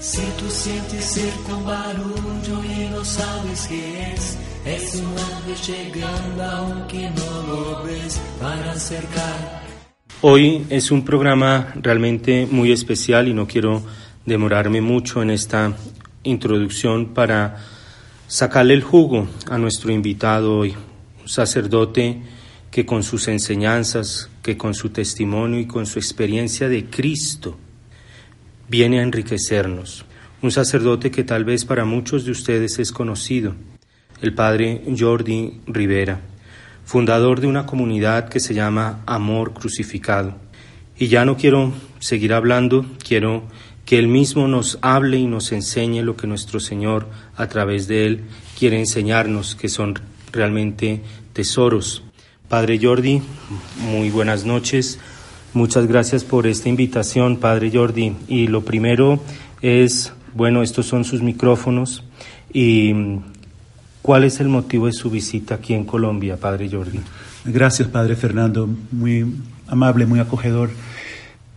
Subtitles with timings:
[0.00, 6.44] Si tú sientes cerca un barullo y no sabes qué es, es un ángel llegando
[6.44, 9.62] aunque no lo ves para acercar.
[10.20, 13.82] Hoy es un programa realmente muy especial y no quiero
[14.24, 15.76] demorarme mucho en esta
[16.22, 17.56] introducción para
[18.28, 20.76] sacarle el jugo a nuestro invitado hoy,
[21.20, 22.22] un sacerdote
[22.70, 27.58] que con sus enseñanzas, que con su testimonio y con su experiencia de Cristo,
[28.68, 30.04] viene a enriquecernos.
[30.40, 33.54] Un sacerdote que tal vez para muchos de ustedes es conocido,
[34.22, 36.20] el padre Jordi Rivera,
[36.84, 40.36] fundador de una comunidad que se llama Amor Crucificado.
[40.96, 43.44] Y ya no quiero seguir hablando, quiero
[43.84, 48.06] que Él mismo nos hable y nos enseñe lo que nuestro Señor a través de
[48.06, 48.20] Él
[48.58, 49.98] quiere enseñarnos, que son
[50.30, 51.00] realmente
[51.32, 52.02] tesoros.
[52.48, 53.22] Padre Jordi,
[53.80, 54.98] muy buenas noches.
[55.58, 58.14] Muchas gracias por esta invitación, Padre Jordi.
[58.28, 59.20] Y lo primero
[59.60, 62.04] es, bueno, estos son sus micrófonos.
[62.52, 62.94] ¿Y
[64.00, 67.00] cuál es el motivo de su visita aquí en Colombia, Padre Jordi?
[67.44, 68.68] Gracias, Padre Fernando.
[68.92, 69.34] Muy
[69.66, 70.70] amable, muy acogedor.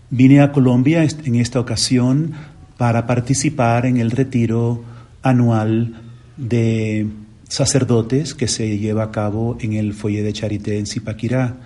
[0.09, 2.31] Vine a Colombia en esta ocasión
[2.77, 4.83] para participar en el retiro
[5.22, 6.02] anual
[6.38, 7.05] de
[7.47, 11.57] sacerdotes que se lleva a cabo en el Foyer de Charité en Zipaquirá.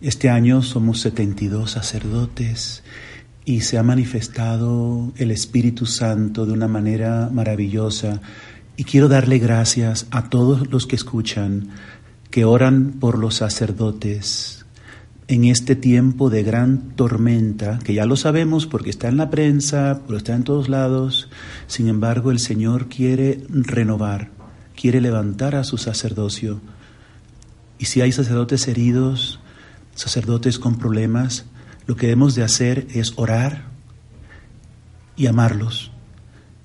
[0.00, 2.82] Este año somos 72 sacerdotes
[3.44, 8.22] y se ha manifestado el Espíritu Santo de una manera maravillosa.
[8.78, 11.68] Y quiero darle gracias a todos los que escuchan,
[12.30, 14.64] que oran por los sacerdotes
[15.28, 20.00] en este tiempo de gran tormenta, que ya lo sabemos porque está en la prensa,
[20.06, 21.28] pero está en todos lados.
[21.66, 24.30] Sin embargo, el Señor quiere renovar,
[24.74, 26.62] quiere levantar a su sacerdocio.
[27.78, 29.40] Y si hay sacerdotes heridos,
[30.00, 31.44] sacerdotes con problemas,
[31.86, 33.64] lo que debemos de hacer es orar
[35.14, 35.90] y amarlos.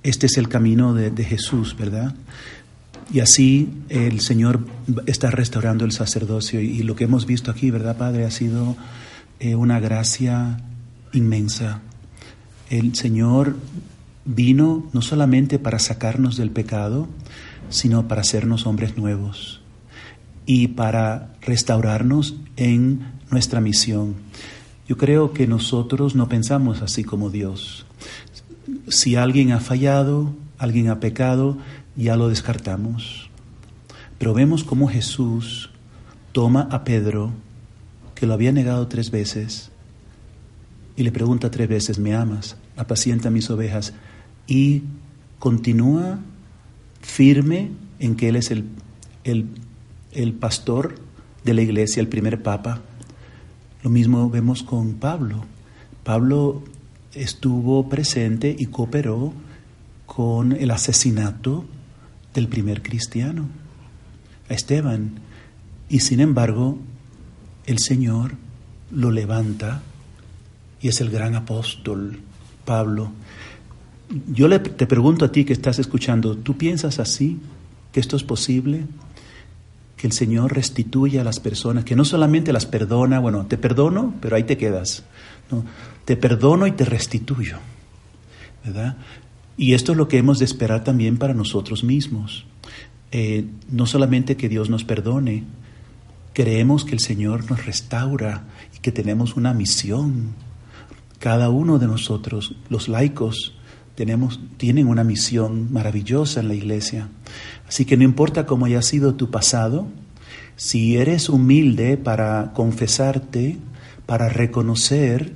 [0.04, 2.16] Este es el camino de, Jesús, ¿verdad?
[3.12, 4.66] Y así el Señor
[5.06, 8.26] está restaurando el sacerdocio y, y, lo que hemos visto aquí, ¿verdad, Padre?
[8.26, 8.78] Ha sido
[9.40, 10.62] eh, una gracia
[11.12, 11.82] inmensa.
[12.70, 13.58] El Señor
[14.24, 17.10] vino no solamente para sacarnos del pecado,
[17.70, 19.62] sino para hacernos hombres nuevos
[20.46, 24.16] y para restaurarnos en nuestra misión.
[24.88, 27.86] Yo creo que nosotros no pensamos así como Dios.
[28.88, 31.58] Si alguien ha fallado, alguien ha pecado,
[31.98, 33.30] ya lo descartamos.
[34.18, 35.70] Pero vemos cómo Jesús
[36.32, 37.32] toma a Pedro,
[38.14, 39.70] que lo había negado tres veces,
[40.96, 42.56] y le pregunta tres veces, ¿me amas?
[42.78, 43.92] Apacienta mis ovejas.
[44.48, 44.84] Y
[45.40, 46.20] continúa
[47.02, 48.64] firme en que Él es el,
[49.26, 49.48] el,
[50.14, 50.96] el pastor
[51.44, 52.82] de la iglesia, el primer papa.
[53.86, 55.46] Lo mismo vemos con Pablo.
[56.04, 56.64] Pablo
[57.14, 59.32] estuvo presente y cooperó
[60.08, 61.66] con el asesinato
[62.34, 63.48] del primer cristiano,
[64.50, 65.20] a Esteban.
[65.88, 66.80] Y sin embargo,
[67.68, 68.32] el Señor
[68.90, 69.84] lo levanta
[70.82, 72.18] y es el gran apóstol
[72.66, 73.12] Pablo.
[74.34, 77.38] Yo le, te pregunto a ti que estás escuchando, ¿tú piensas así?
[77.92, 78.88] ¿Que esto es posible?
[80.06, 84.36] El Señor restituya a las personas, que no solamente las perdona, bueno, te perdono, pero
[84.36, 85.04] ahí te quedas.
[85.52, 85.64] No,
[86.06, 87.58] te perdono y te restituyo.
[88.64, 88.98] ¿Verdad?
[89.58, 92.46] Y esto es lo que hemos de esperar también para nosotros mismos.
[93.12, 95.44] Eh, no solamente que Dios nos perdone,
[96.34, 98.44] creemos que el Señor nos restaura
[98.76, 100.34] y que tenemos una misión.
[101.20, 103.56] Cada uno de nosotros, los laicos,
[103.96, 107.08] tenemos, tienen una misión maravillosa en la iglesia.
[107.68, 109.88] Así que no importa cómo haya sido tu pasado,
[110.56, 113.58] si eres humilde para confesarte,
[114.06, 115.34] para reconocer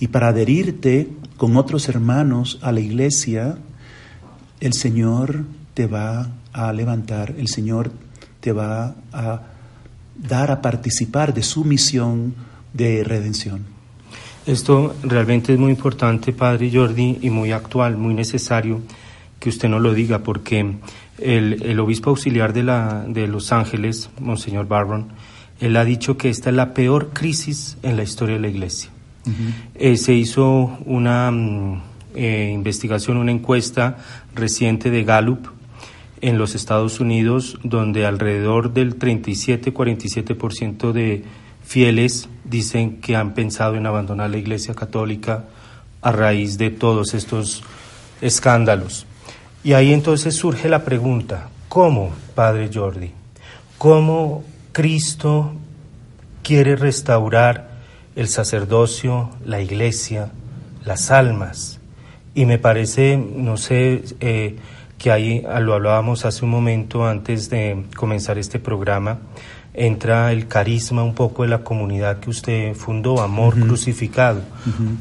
[0.00, 3.56] y para adherirte con otros hermanos a la iglesia,
[4.60, 5.44] el Señor
[5.74, 7.92] te va a levantar, el Señor
[8.40, 9.42] te va a
[10.16, 12.34] dar a participar de su misión
[12.72, 13.64] de redención.
[14.46, 18.82] Esto realmente es muy importante, Padre Jordi, y muy actual, muy necesario
[19.44, 20.76] que usted nos lo diga, porque
[21.18, 25.08] el, el obispo auxiliar de, la, de Los Ángeles, Monseñor Barron,
[25.60, 28.88] él ha dicho que esta es la peor crisis en la historia de la Iglesia.
[29.26, 29.34] Uh -huh.
[29.74, 31.82] eh, se hizo una mm,
[32.14, 33.98] eh, investigación, una encuesta
[34.34, 35.48] reciente de Gallup
[36.22, 41.22] en los Estados Unidos, donde alrededor del 37-47% de
[41.62, 45.44] fieles dicen que han pensado en abandonar la Iglesia Católica
[46.00, 47.62] a raíz de todos estos
[48.22, 49.06] escándalos.
[49.64, 53.12] Y ahí entonces surge la pregunta, ¿cómo, Padre Jordi?
[53.78, 55.54] ¿Cómo Cristo
[56.42, 57.70] quiere restaurar
[58.14, 60.30] el sacerdocio, la iglesia,
[60.84, 61.80] las almas?
[62.34, 64.56] Y me parece, no sé, eh,
[64.98, 69.18] que ahí lo hablábamos hace un momento antes de comenzar este programa,
[69.72, 74.42] entra el carisma un poco de la comunidad que usted fundó, Amor Crucificado.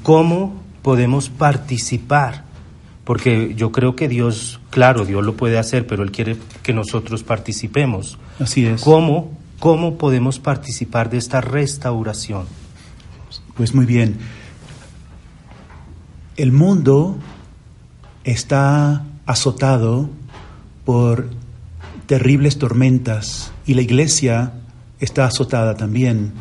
[0.04, 2.43] ¿Cómo podemos participar?
[3.04, 7.24] Porque yo creo que Dios, claro, Dios lo puede hacer, pero Él quiere que nosotros
[7.24, 8.18] participemos.
[8.40, 8.82] Así es.
[8.82, 12.46] ¿Cómo, cómo podemos participar de esta restauración?
[13.56, 14.18] Pues muy bien.
[16.38, 17.18] El mundo
[18.24, 20.10] está azotado
[20.86, 21.30] por
[22.08, 24.54] terribles tormentas y la iglesia
[25.00, 26.32] está azotada también.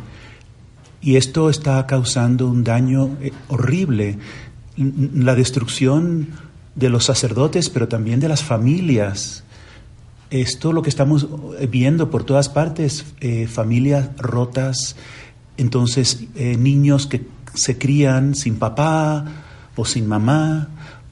[1.01, 4.17] Y esto está causando un daño eh, horrible,
[4.77, 6.29] la destrucción
[6.75, 9.43] de los sacerdotes, pero también de las familias.
[10.29, 11.27] Esto lo que estamos
[11.69, 14.95] viendo por todas partes, eh, familias rotas,
[15.57, 19.25] entonces eh, niños que se crían sin papá
[19.75, 20.69] o sin mamá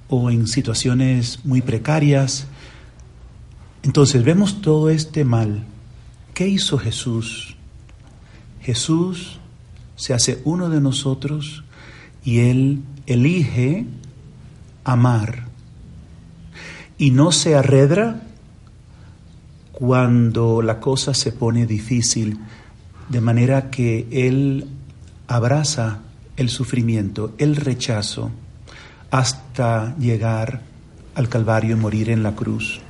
[0.10, 2.48] o en situaciones muy precarias.
[3.84, 5.66] Entonces vemos todo este mal.
[6.34, 7.56] ¿Qué hizo Jesús?
[8.62, 9.40] Jesús
[9.96, 11.64] se hace uno de nosotros
[12.24, 13.86] y Él elige
[14.84, 15.51] amar.
[17.02, 18.22] Y no se arredra
[19.72, 22.38] cuando la cosa se pone difícil,
[23.10, 24.68] de manera que Él
[25.26, 26.02] abraza
[26.38, 28.30] el sufrimiento, el rechazo,
[29.10, 30.62] hasta llegar
[31.16, 32.82] al Calvario y morir en la cruz.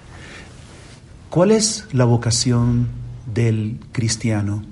[1.30, 2.90] ¿Cuál es la vocación
[3.34, 4.66] del cristiano?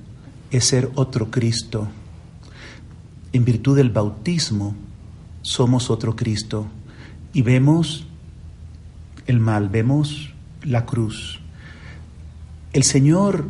[0.51, 1.87] Es ser otro Cristo.
[3.31, 4.75] En virtud del bautismo
[5.43, 6.67] somos otro Cristo
[7.31, 8.05] y vemos
[9.29, 10.31] el mal, vemos
[10.63, 11.39] la cruz.
[12.73, 13.45] El Señor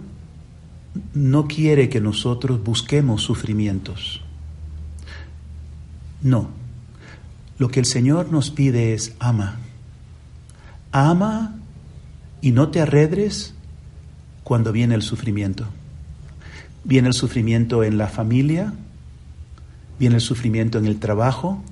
[1.14, 4.22] no quiere que nosotros busquemos sufrimientos.
[6.22, 6.50] No.
[7.58, 9.58] Lo que el Señor nos pide es ama.
[10.92, 11.56] Ama
[12.42, 13.54] y no te arredres
[14.44, 15.66] cuando viene el sufrimiento.
[16.84, 18.74] Viene el sufrimiento en la familia,
[19.98, 21.64] viene el sufrimiento en el trabajo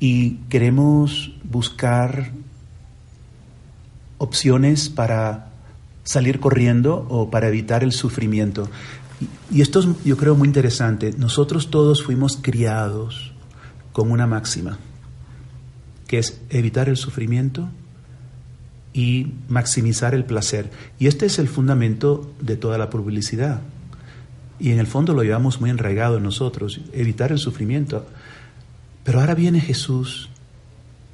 [0.00, 2.32] y queremos buscar
[4.22, 5.50] opciones para
[6.04, 8.68] salir corriendo o para evitar el sufrimiento.
[9.50, 11.12] Y esto es, yo creo, muy interesante.
[11.18, 13.32] Nosotros todos fuimos criados
[13.92, 14.78] con una máxima,
[16.06, 17.68] que es evitar el sufrimiento
[18.92, 20.70] y maximizar el placer.
[21.00, 23.60] Y este es el fundamento de toda la publicidad.
[24.60, 28.06] Y en el fondo lo llevamos muy enraigado en nosotros, evitar el sufrimiento.
[29.02, 30.30] Pero ahora viene Jesús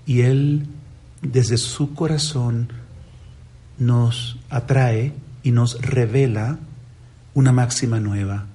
[0.04, 0.66] y Él
[1.22, 2.68] desde su corazón
[3.78, 6.58] nos atrae y nos revela
[7.34, 8.46] una máxima nueva,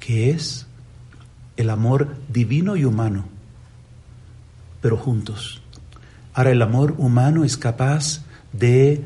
[0.00, 0.66] que es
[1.56, 3.24] el amor divino y humano,
[4.80, 5.62] pero juntos.
[6.34, 9.02] Ahora el amor humano es capaz de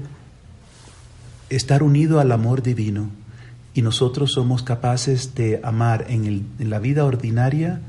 [1.50, 3.10] estar unido al amor divino
[3.74, 7.80] y nosotros somos capaces de amar en, la vida ordinaria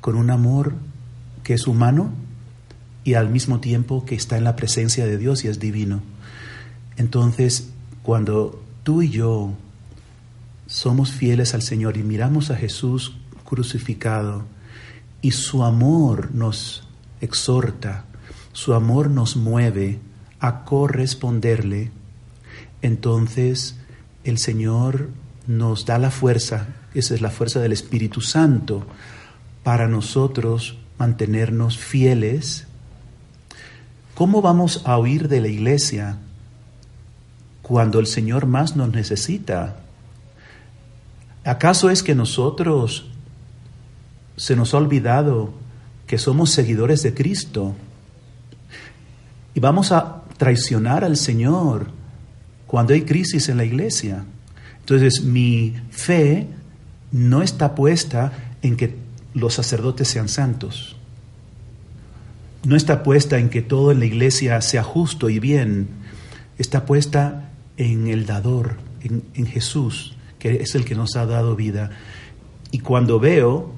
[0.00, 0.74] con un amor
[1.44, 2.10] que es humano
[3.04, 6.00] y al mismo tiempo que está en la presencia de Dios y es divino.
[6.96, 7.70] Entonces,
[8.02, 9.52] cuando tú y yo
[10.66, 14.44] somos fieles al Señor y miramos a Jesús crucificado
[15.20, 16.88] y su amor nos
[17.20, 18.04] exhorta,
[18.52, 20.00] su amor nos mueve
[20.40, 21.90] a corresponderle,
[22.80, 23.76] entonces
[24.24, 25.10] el Señor
[25.46, 28.86] nos da la fuerza, esa es la fuerza del Espíritu Santo,
[29.62, 32.66] para nosotros mantenernos fieles.
[34.14, 36.18] ¿Cómo vamos a huir de la iglesia
[37.72, 39.76] cuando el Señor más nos necesita?
[41.42, 43.06] ¿Acaso es que nosotros
[44.36, 45.54] se nos ha olvidado
[46.06, 47.74] que somos seguidores de Cristo
[49.54, 51.86] y vamos a traicionar al Señor
[52.66, 54.26] cuando hay crisis en la iglesia.
[54.80, 56.48] Entonces mi fe
[57.10, 58.96] no está puesta en que
[59.32, 60.94] los sacerdotes sean santos.
[62.64, 65.88] No está puesta en que todo en la iglesia sea justo y bien.
[66.58, 71.56] Está puesta en el dador, en, en Jesús, que es el que nos ha dado
[71.56, 71.90] vida.
[72.70, 73.72] Y cuando veo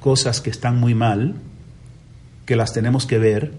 [0.00, 1.34] cosas que están muy mal,
[2.46, 3.52] que las tenemos que ver,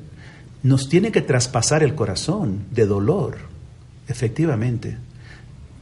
[0.64, 3.50] nos tiene que traspasar el corazón de dolor
[4.10, 4.98] efectivamente,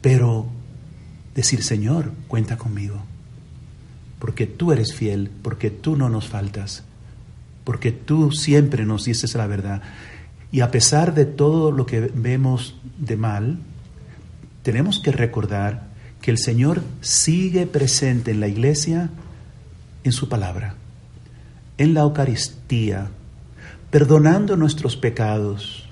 [0.01, 0.47] pero
[1.33, 3.01] decir, Señor, cuenta conmigo,
[4.19, 6.83] porque tú eres fiel, porque tú no nos faltas,
[7.63, 9.81] porque tú siempre nos dices la verdad.
[10.51, 13.57] Y a pesar de todo lo que vemos de mal,
[14.63, 15.87] tenemos que recordar
[16.21, 19.09] que el Señor sigue presente en la iglesia
[20.03, 20.75] en su palabra,
[21.77, 23.09] en la Eucaristía,
[23.91, 25.87] perdonando nuestros pecados,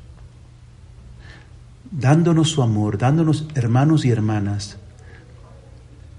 [1.91, 4.77] dándonos su amor, dándonos hermanos y hermanas,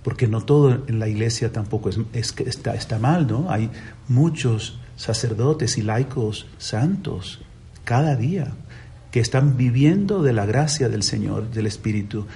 [0.02, 3.50] porque no todo en la iglesia tampoco es, está, está mal, ¿no?
[3.50, 3.70] Hay
[4.08, 7.40] muchos sacerdotes y laicos santos
[7.86, 8.48] cada día
[9.12, 12.26] que están viviendo de la gracia del Señor, del Espíritu.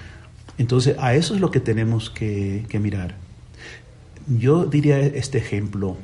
[0.56, 3.16] Entonces, a eso es lo que tenemos que, mirar.
[4.26, 5.98] Yo diría este ejemplo.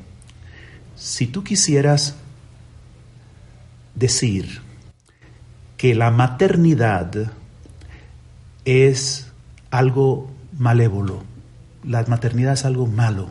[0.96, 2.16] Si tú quisieras
[3.94, 4.60] decir
[5.76, 7.32] que la maternidad
[8.64, 9.28] es
[9.70, 11.22] algo malévolo,
[11.84, 13.28] la maternidad es algo malo,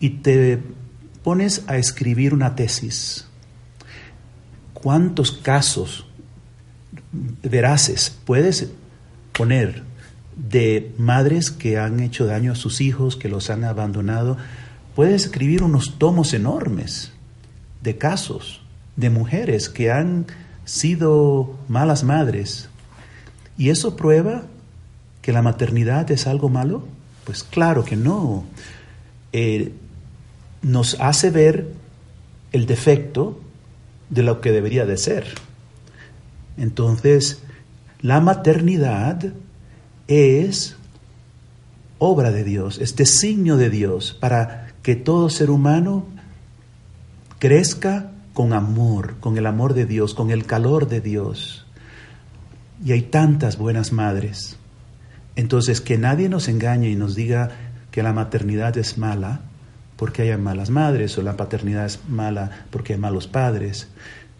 [0.00, 0.60] y te
[1.24, 3.27] pones a escribir una tesis,
[4.82, 6.06] ¿cuántos casos
[7.42, 8.70] veraces puedes
[9.32, 9.82] poner
[10.36, 14.36] de madres que han hecho daño a sus hijos, que los han abandonado?
[14.94, 17.12] Puedes escribir unos tomos enormes
[17.82, 18.62] de casos
[18.96, 20.26] de mujeres que han
[20.64, 22.68] sido malas madres.
[23.56, 24.44] ¿Y eso prueba
[25.22, 26.84] que la maternidad es algo malo?
[27.24, 28.44] Pues claro que no.
[29.32, 29.72] Eh,
[30.62, 31.72] nos hace ver
[32.52, 33.40] el defecto
[34.10, 35.26] de lo que debería de ser.
[36.56, 37.42] Entonces,
[38.00, 39.32] la maternidad
[40.06, 40.76] es
[41.98, 46.06] obra de Dios, es designio de Dios para que todo ser humano
[47.38, 51.66] crezca con amor, con el amor de Dios, con el calor de Dios.
[52.84, 54.56] Y hay tantas buenas madres.
[55.34, 57.50] Entonces, que nadie nos engañe y nos diga
[57.90, 59.40] que la maternidad es mala
[59.98, 63.88] porque hay malas madres o la paternidad es mala porque hay malos padres.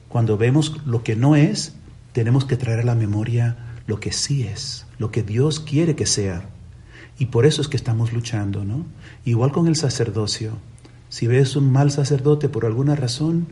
[0.08, 1.74] Cuando vemos lo que no es,
[2.12, 3.56] tenemos que traer a la memoria
[3.88, 6.48] lo que sí es, lo que Dios quiere que sea.
[7.18, 8.86] Y por eso es que estamos luchando, ¿no?
[9.24, 10.52] Igual con el sacerdocio.
[11.08, 13.48] Si ves un mal sacerdote por alguna razón,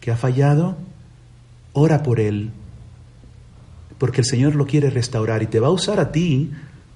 [0.00, 0.78] que ha fallado,
[1.74, 2.52] ora por él,
[3.98, 6.52] porque el Señor lo quiere restaurar y te va a usar a ti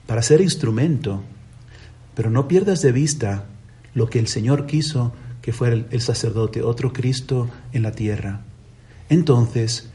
[0.06, 1.22] para ser instrumento.
[2.14, 3.44] Pero no pierdas de vista
[3.94, 8.40] lo que el Señor quiso que fuera el, sacerdote, otro Cristo en la tierra.
[9.08, 9.90] Entonces,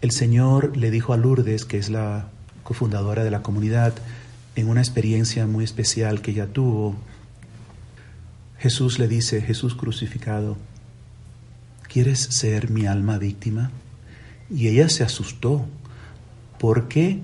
[0.00, 2.28] el Señor le dijo a Lourdes, que es la
[2.64, 3.94] cofundadora de la comunidad,
[4.56, 6.96] en una experiencia muy especial que ella tuvo,
[8.58, 10.56] Jesús le dice, Jesús crucificado,
[11.86, 13.70] ¿quieres ser mi alma víctima?
[14.50, 15.66] Y ella se asustó
[16.58, 17.20] porque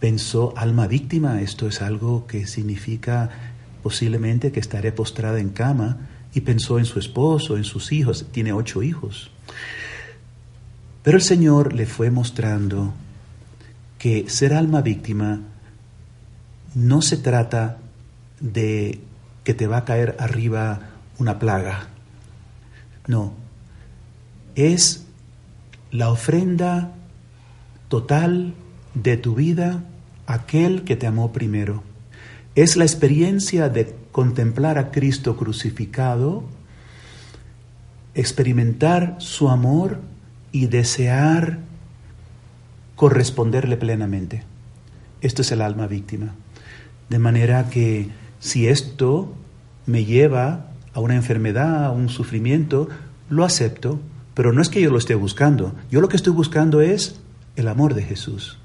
[0.00, 3.53] pensó, alma víctima, esto es algo que significa
[3.84, 5.98] posiblemente que estaré postrada en cama,
[6.32, 9.30] y pensó en su esposo, en sus hijos, tiene ocho hijos.
[11.02, 12.94] Pero el Señor le fue mostrando
[13.98, 15.40] que ser alma víctima
[16.74, 17.76] no se trata
[18.40, 19.00] de
[19.44, 20.80] que te va a caer arriba
[21.18, 21.88] una plaga.
[23.06, 23.34] No,
[24.54, 25.04] es
[25.92, 26.94] la ofrenda
[27.88, 28.54] total
[28.94, 29.84] de tu vida
[30.26, 31.93] a aquel que te amó primero.
[32.54, 36.44] Es la experiencia de contemplar a Cristo crucificado,
[38.14, 39.98] experimentar su amor
[40.52, 41.58] y desear
[42.94, 44.44] corresponderle plenamente.
[45.20, 46.34] Esto es el alma víctima.
[47.08, 49.34] De manera que si esto
[49.86, 52.88] me lleva a una enfermedad, a un sufrimiento,
[53.28, 53.98] lo acepto,
[54.34, 55.74] pero no es que yo lo esté buscando.
[55.90, 57.20] Yo lo que estoy buscando es
[57.56, 58.58] el amor de Jesús,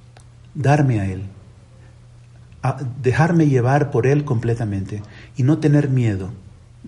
[0.54, 1.24] darme a Él,
[3.02, 5.02] dejarme llevar por Él completamente
[5.38, 6.32] y no tener miedo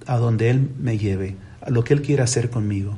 [0.05, 2.97] a donde Él me lleve, a lo que Él quiera hacer conmigo.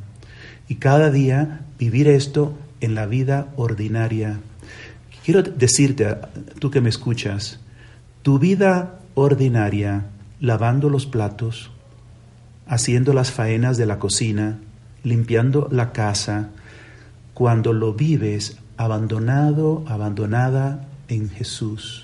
[0.67, 4.39] Y cada día vivir esto en la vida ordinaria.
[5.23, 6.17] Quiero decirte,
[6.59, 7.59] tú que me escuchas,
[8.23, 10.07] tu vida ordinaria,
[10.39, 11.71] lavando los platos,
[12.67, 14.59] haciendo las faenas de la cocina,
[15.03, 16.49] limpiando la casa,
[17.33, 22.02] cuando lo vives abandonado, abandonada en Jesús,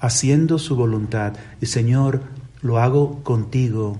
[0.00, 1.34] haciendo su voluntad.
[1.60, 2.22] Y Señor,
[2.62, 3.98] lo hago contigo,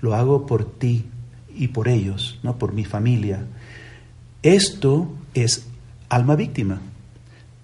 [0.00, 1.06] lo hago por ti
[1.54, 3.44] y por ellos, no por mi familia.
[4.42, 5.66] Esto es
[6.08, 6.80] alma víctima.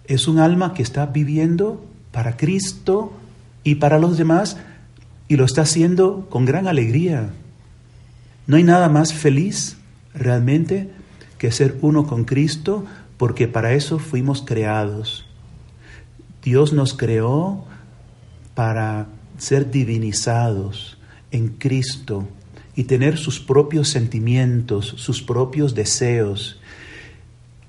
[0.05, 3.13] Es un alma que está viviendo para Cristo
[3.65, 4.57] y para los demás
[5.29, 7.31] y lo está haciendo con gran alegría.
[8.47, 9.77] No hay nada más feliz
[10.15, 10.91] realmente
[11.37, 12.85] que ser uno con Cristo,
[13.19, 15.27] porque para eso fuimos creados.
[16.43, 17.65] Dios nos creó
[18.59, 20.99] para ser divinizados
[21.31, 22.29] en Cristo
[22.75, 26.59] y tener sus propios sentimientos, sus propios deseos.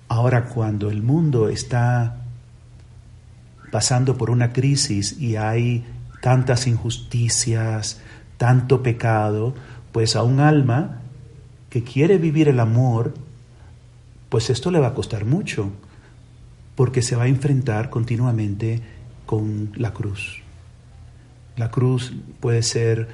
[0.08, 2.24] Ahora cuando el mundo está
[3.72, 5.86] pasando por una crisis y hay
[6.24, 8.02] tantas injusticias,
[8.38, 9.54] tanto pecado,
[9.92, 11.02] pues a un alma
[11.70, 13.14] que quiere vivir el amor,
[14.30, 15.70] pues esto le va a costar mucho,
[16.74, 18.82] porque se va a enfrentar continuamente
[19.28, 20.49] con la cruz.
[21.60, 23.10] La cruz puede ser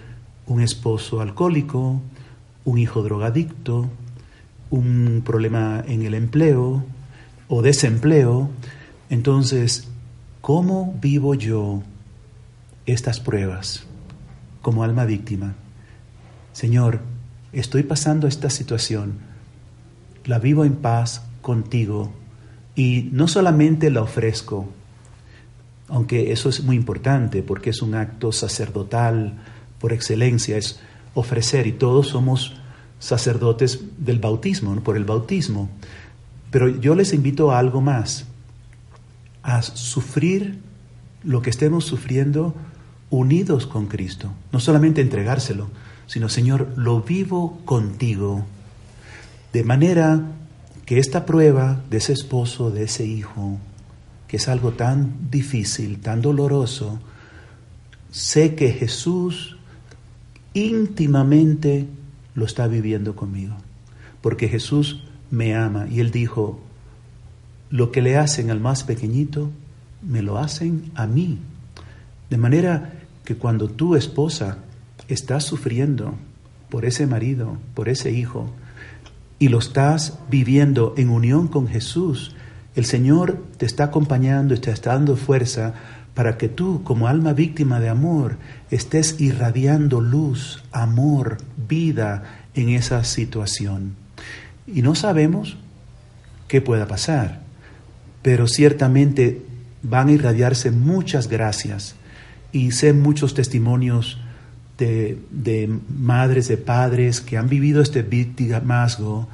[0.46, 2.00] un esposo alcohólico,
[2.64, 3.90] un hijo drogadicto,
[4.70, 6.86] un problema en el empleo
[7.48, 8.52] o desempleo.
[9.10, 9.88] Entonces,
[10.42, 11.82] ¿cómo vivo yo
[12.86, 13.88] estas pruebas
[14.62, 15.56] como alma víctima?
[16.54, 17.00] Señor,
[17.52, 19.16] estoy pasando esta situación,
[20.24, 22.12] la vivo en paz contigo
[22.76, 24.70] y no solamente la ofrezco,
[25.88, 29.34] aunque eso es muy importante porque es un acto sacerdotal
[29.80, 30.80] por excelencia, es
[31.14, 32.56] ofrecer y todos somos
[33.00, 35.70] sacerdotes del bautismo, por el bautismo.
[36.52, 38.26] Pero yo les invito a algo más,
[39.44, 40.60] a sufrir
[41.24, 42.56] lo que estemos sufriendo
[43.10, 45.70] unidos con Cristo, no solamente entregárselo,
[46.08, 48.46] sino Señor, lo vivo contigo,
[49.54, 50.22] de manera
[50.86, 53.58] que esta prueba de ese esposo, de ese hijo,
[54.36, 57.00] es algo tan difícil, tan doloroso,
[58.12, 59.58] sé que Jesús
[60.54, 61.88] íntimamente
[62.34, 63.56] lo está viviendo conmigo,
[64.22, 66.60] porque Jesús me ama y él dijo,
[67.70, 69.52] lo que le hacen al más pequeñito,
[70.02, 71.40] me lo hacen a mí.
[72.30, 74.60] De manera que cuando tu esposa
[75.08, 76.14] está sufriendo
[76.70, 78.50] por ese marido, por ese hijo,
[79.40, 82.35] y lo estás viviendo en unión con Jesús,
[82.76, 85.74] el Señor te está acompañando y te está dando fuerza
[86.14, 88.38] para que tú, como alma víctima de amor,
[88.72, 93.96] estés irradiando luz, amor, vida en esa situación.
[94.68, 95.58] Y no sabemos
[96.48, 97.42] qué pueda pasar,
[98.22, 99.42] pero ciertamente
[99.84, 101.96] van a irradiarse muchas gracias
[102.52, 104.20] y sé muchos testimonios
[104.78, 109.28] de, de, madres, de padres que han vivido este victimazgo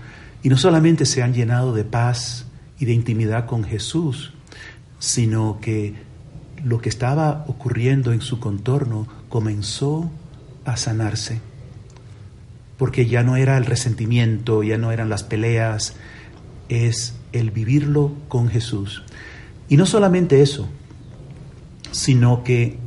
[0.44, 2.46] y no solamente se han llenado de paz
[2.82, 4.34] y de intimidad con Jesús,
[4.98, 5.94] sino que
[6.64, 10.10] lo que estaba ocurriendo en su contorno comenzó
[10.66, 11.40] a sanarse,
[12.78, 15.96] porque ya no era el resentimiento, ya no eran las peleas,
[16.70, 19.04] es el vivirlo con Jesús.
[19.70, 20.68] Y no solamente eso,
[21.92, 22.80] sino que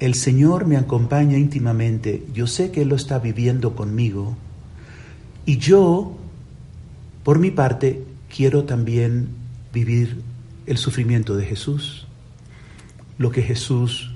[0.00, 4.38] el Señor me acompaña íntimamente, yo sé que Él lo está viviendo conmigo,
[5.44, 6.16] y yo,
[7.22, 9.28] por mi parte, quiero también
[9.72, 10.22] vivir
[10.66, 12.06] el sufrimiento de Jesús,
[13.16, 14.12] lo que Jesús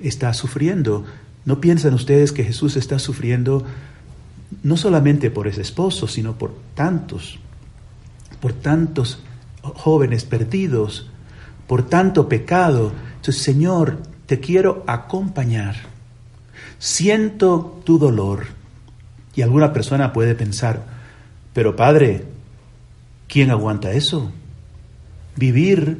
[0.00, 1.04] está sufriendo.
[1.44, 3.64] ¿No piensan ustedes que Jesús está sufriendo
[4.64, 7.38] no solamente por ese esposo, sino por tantos,
[8.40, 9.20] por tantos
[9.62, 11.08] jóvenes perdidos,
[11.68, 12.92] por tanto pecado?
[13.16, 15.76] Entonces, Señor, te quiero acompañar.
[16.80, 18.46] Siento tu dolor.
[19.36, 20.84] Y alguna persona puede pensar,
[21.52, 22.33] pero Padre,
[23.28, 24.30] ¿quién aguanta eso?
[25.36, 25.98] Vivir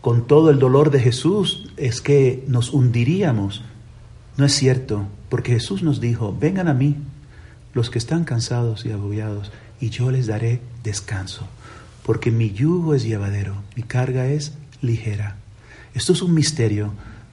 [0.00, 3.62] con todo el dolor de Jesús es que nos hundiríamos.
[4.36, 6.96] No es cierto, porque Jesús nos dijo, vengan a mí
[7.74, 11.46] los que están cansados y agobiados, y yo les daré descanso,
[12.04, 15.36] porque mi yugo es llevadero, mi carga es ligera.
[15.94, 16.92] Esto es un misterio,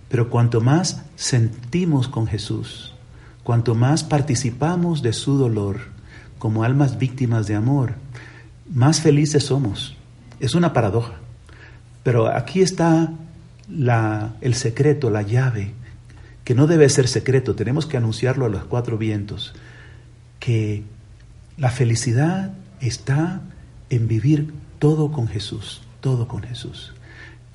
[0.10, 2.94] pero cuanto más sentimos con Jesús,
[3.44, 5.80] cuanto más participamos de su dolor
[6.40, 7.96] como almas víctimas de amor,
[8.72, 9.96] más felices somos.
[10.40, 11.14] Es una paradoja.
[12.04, 13.14] Pero aquí está
[13.70, 15.74] la, el secreto, la llave,
[16.44, 19.54] que no debe ser secreto, tenemos que anunciarlo a los cuatro vientos,
[20.40, 20.84] que
[21.58, 23.42] la felicidad está
[23.90, 26.94] en vivir todo con Jesús, todo con Jesús.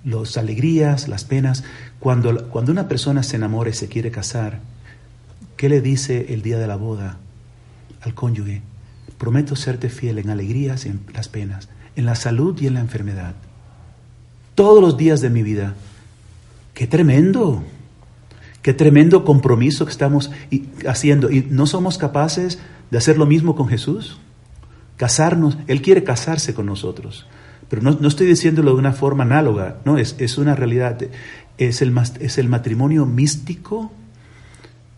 [0.04, 1.62] Las alegrías, las penas,
[2.00, 4.60] cuando, cuando una persona se enamora y se quiere casar,
[5.56, 7.18] ¿qué le dice el día de la boda
[8.00, 8.62] al cónyuge?
[9.20, 12.80] Prometo serte fiel en alegrías y en las penas, en la salud y en la
[12.80, 13.36] enfermedad
[14.60, 15.72] todos los días de mi vida.
[16.74, 17.64] Qué tremendo,
[18.60, 20.30] qué tremendo compromiso que estamos
[20.86, 21.30] haciendo.
[21.30, 22.58] Y no somos capaces
[22.90, 24.18] de hacer lo mismo con Jesús.
[24.98, 27.26] Casarnos, Él quiere casarse con nosotros.
[27.70, 30.98] Pero no, estoy diciéndolo de una forma análoga, no, es, es una realidad.
[31.56, 33.90] Es el, es el matrimonio místico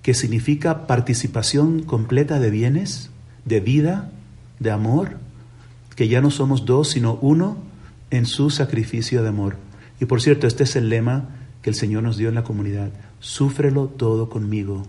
[0.03, 3.12] que significa participación completa de bienes,
[3.45, 4.11] de vida,
[4.59, 5.19] de amor,
[5.97, 7.57] que ya no somos dos, sino uno
[8.11, 9.57] en su sacrificio de amor.
[10.01, 11.29] Y por cierto, este es el lema
[11.63, 12.91] que el Señor nos dio en la comunidad.
[13.21, 14.87] Súfrelo todo conmigo.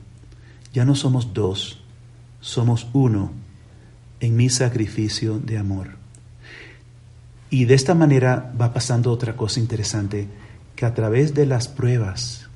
[0.74, 1.84] Ya no somos dos,
[2.42, 3.32] somos uno
[4.20, 5.92] en mi sacrificio de amor.
[7.50, 10.28] Y de esta manera va pasando otra cosa interesante,
[10.76, 12.50] que a través de las pruebas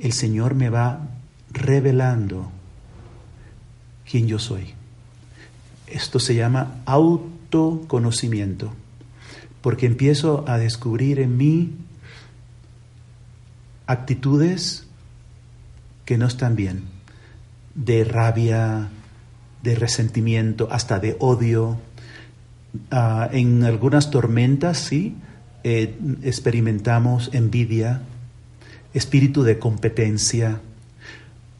[0.00, 1.08] el Señor me va
[1.52, 2.50] revelando
[4.12, 4.74] quién yo soy.
[5.86, 8.70] Esto se llama autoconocimiento,
[9.62, 11.72] porque empiezo a descubrir en mí
[13.86, 14.86] actitudes
[16.04, 16.82] que no están bien,
[17.74, 18.90] de rabia,
[19.62, 21.78] de resentimiento, hasta de odio.
[22.90, 25.16] Ah, en algunas tormentas, sí,
[25.64, 28.02] eh, experimentamos envidia,
[28.92, 30.60] espíritu de competencia.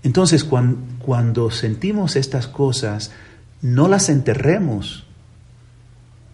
[0.03, 3.13] Entonces, cuando, sentimos estas cosas,
[3.61, 5.05] no las enterremos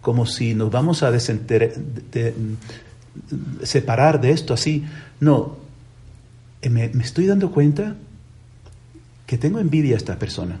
[0.01, 1.11] como si nos vamos a
[3.63, 4.85] separar de esto así.
[5.19, 5.57] No,
[6.61, 7.95] eh, me, estoy dando cuenta
[9.27, 10.59] que tengo envidia a esta persona.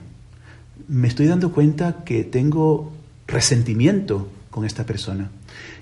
[0.87, 2.91] Me estoy dando cuenta que tengo
[3.27, 5.31] resentimiento con esta persona.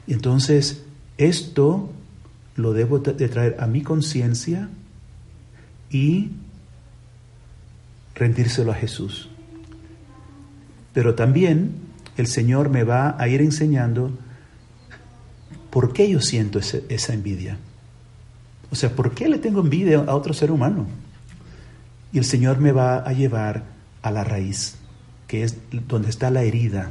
[0.07, 0.83] Entonces
[1.17, 1.89] esto
[2.55, 4.69] lo debo de traer a mi conciencia
[5.89, 6.31] y
[8.17, 9.29] rendírselo a Jesús.
[10.93, 11.75] Pero también
[12.17, 14.11] el Señor me va a ir enseñando
[15.69, 17.57] por qué yo siento esa envidia.
[18.71, 20.87] O sea, ¿por qué le tengo envidia a otro ser humano?
[22.11, 23.63] Y el Señor me va a llevar
[24.01, 24.75] a la raíz,
[25.27, 26.89] que es donde está la herida.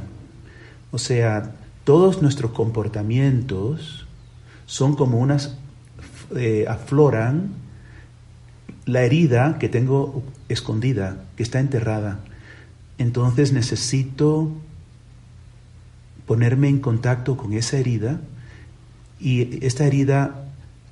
[0.91, 1.51] O sea,
[1.83, 4.07] todos nuestros comportamientos
[4.65, 5.57] son como unas,
[6.35, 7.51] eh, afloran
[8.85, 12.19] la herida que tengo escondida, que está enterrada.
[12.97, 14.51] Entonces necesito
[16.25, 18.19] ponerme en contacto con esa herida
[19.19, 20.45] y esta herida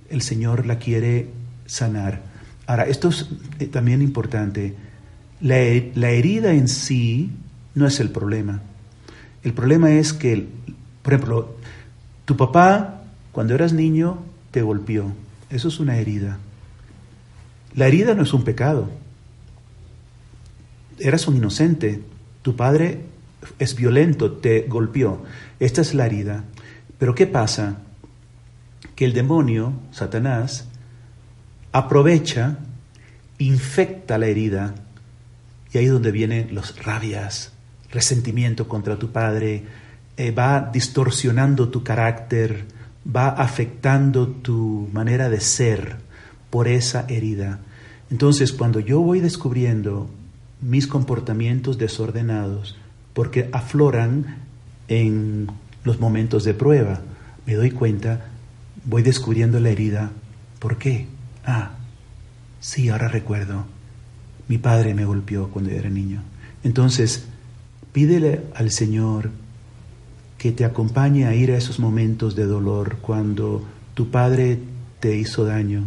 [0.10, 1.30] el Señor la quiere
[1.66, 2.22] sanar.
[2.68, 4.76] Ahora, esto es eh, también importante.
[5.42, 5.58] La,
[5.94, 7.32] la, herida en sí
[7.76, 8.62] no es el problema.
[9.44, 10.48] El problema es que,
[11.04, 11.56] por ejemplo,
[12.26, 14.20] tu papá cuando eras niño
[14.52, 15.12] te golpeó.
[15.50, 16.40] Eso es una herida.
[17.76, 18.90] La herida no es un pecado.
[21.00, 22.02] Eras un inocente.
[22.42, 23.02] Tu padre
[23.60, 25.24] es violento, te golpeó.
[25.60, 26.44] Esta es la herida.
[26.98, 27.78] Pero ¿qué pasa?
[28.96, 30.68] Que el demonio, Satanás,
[31.72, 32.60] aprovecha,
[33.38, 34.76] infecta la herida,
[35.74, 37.52] y ahí es donde vienen los rabias,
[37.92, 39.64] resentimiento contra tu padre,
[40.16, 42.64] eh, va distorsionando tu carácter,
[43.14, 45.98] va afectando tu manera de ser
[46.50, 47.60] por esa herida.
[48.10, 50.10] Entonces, cuando yo voy descubriendo
[50.62, 52.76] mis comportamientos desordenados,
[53.14, 54.38] porque afloran
[54.88, 55.48] en
[55.84, 57.02] los momentos de prueba,
[57.46, 58.26] me doy cuenta,
[58.86, 60.12] voy descubriendo la herida.
[60.60, 61.08] ¿Por qué?
[61.46, 61.72] Ah,
[62.60, 63.66] sí, ahora recuerdo.
[64.48, 66.22] Mi padre me golpeó cuando era niño.
[66.64, 67.26] Entonces,
[67.92, 69.32] pídele al Señor
[70.38, 73.64] que te acompañe a ir a esos momentos de dolor cuando
[73.94, 74.60] tu padre
[75.00, 75.86] te hizo daño.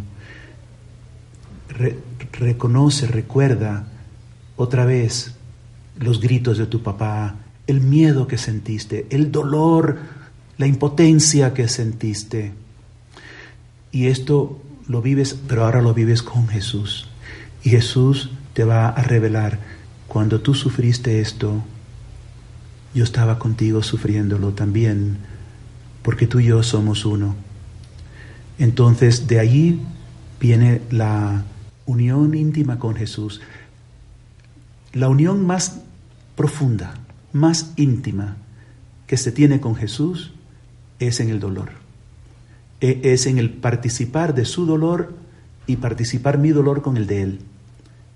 [2.31, 3.85] reconoce, recuerda
[4.59, 5.31] otra vez
[5.97, 9.99] los gritos de tu papá, el miedo que sentiste, el dolor,
[10.57, 12.51] la impotencia que sentiste.
[13.93, 17.07] Y esto lo vives, pero ahora lo vives con Jesús.
[17.63, 19.59] Y Jesús te va a revelar,
[20.09, 21.63] cuando tú sufriste esto,
[22.93, 25.19] yo estaba contigo sufriéndolo también,
[26.03, 27.33] porque tú y yo somos uno.
[28.57, 29.79] Entonces de allí
[30.37, 31.45] viene la
[31.85, 33.39] unión íntima con Jesús,
[34.93, 35.81] la unión más
[36.35, 36.95] profunda,
[37.33, 38.37] más íntima
[39.07, 40.31] que se tiene con Jesús
[40.99, 41.69] es en el dolor.
[42.81, 45.13] E, es en el participar de su dolor
[45.67, 47.39] y participar mi dolor con el de Él.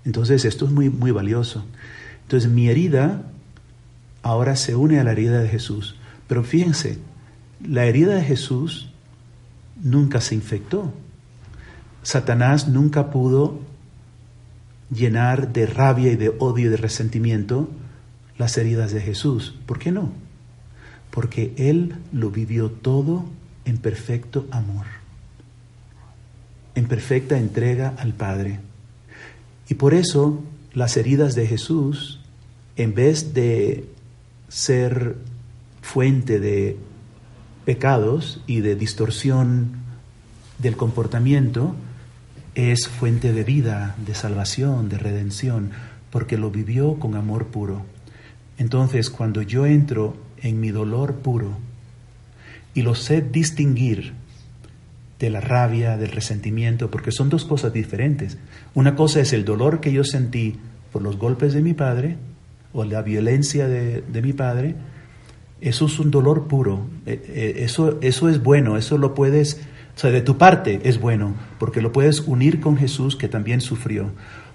[0.04, 1.64] Entonces esto es muy, muy valioso.
[2.22, 3.22] Entonces mi herida
[4.22, 5.96] ahora se une a la herida de Jesús.
[6.26, 6.98] Pero fíjense,
[7.66, 8.90] la herida de Jesús
[9.82, 10.92] nunca se infectó.
[12.02, 13.60] Satanás nunca pudo
[14.94, 17.68] llenar de rabia y de odio y de resentimiento
[18.38, 19.54] las heridas de Jesús.
[19.66, 20.12] ¿Por qué no?
[21.10, 23.24] Porque Él lo vivió todo
[23.64, 24.86] en perfecto amor,
[26.74, 28.60] en perfecta entrega al Padre.
[29.68, 32.20] Y por eso las heridas de Jesús,
[32.76, 33.88] en vez de
[34.48, 35.16] ser
[35.82, 36.76] fuente de
[37.64, 39.72] pecados y de distorsión
[40.58, 41.74] del comportamiento,
[42.54, 45.70] es fuente de vida, de salvación, de redención,
[46.10, 47.84] porque lo vivió con amor puro.
[48.58, 51.56] Entonces, cuando yo entro en mi dolor puro,
[52.74, 54.12] y lo sé distinguir
[55.18, 58.36] de la rabia, del resentimiento, porque son dos cosas diferentes.
[58.74, 60.56] Una cosa es el dolor que yo sentí
[60.92, 62.16] por los golpes de mi padre
[62.72, 64.74] o la violencia de, mi padre.
[65.60, 66.86] Eso es un dolor puro.
[67.06, 69.60] Eh, eh, eso, eso es bueno, eso lo puedes,
[69.96, 73.60] o sea, de tu parte es bueno, porque lo puedes unir con Jesús que también
[73.60, 74.10] sufrió.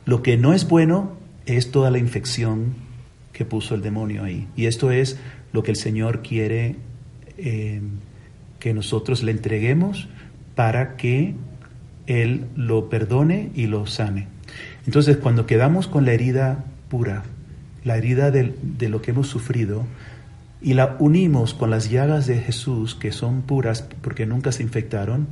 [0.06, 1.13] Lo que no es bueno
[1.45, 2.73] es toda la infección
[3.32, 4.47] que puso el demonio ahí.
[4.58, 5.17] Y esto es
[5.54, 6.75] lo que el Señor quiere
[7.38, 7.82] eh,
[8.60, 10.10] que nosotros le entreguemos
[10.56, 11.36] para que
[12.06, 14.28] Él lo perdone y lo sane.
[14.86, 17.23] Entonces, cuando quedamos con la herida pura,
[17.86, 19.86] la herida de, de lo que hemos sufrido,
[20.61, 25.27] y la unimos con las llagas de Jesús, que son puras porque nunca se infectaron,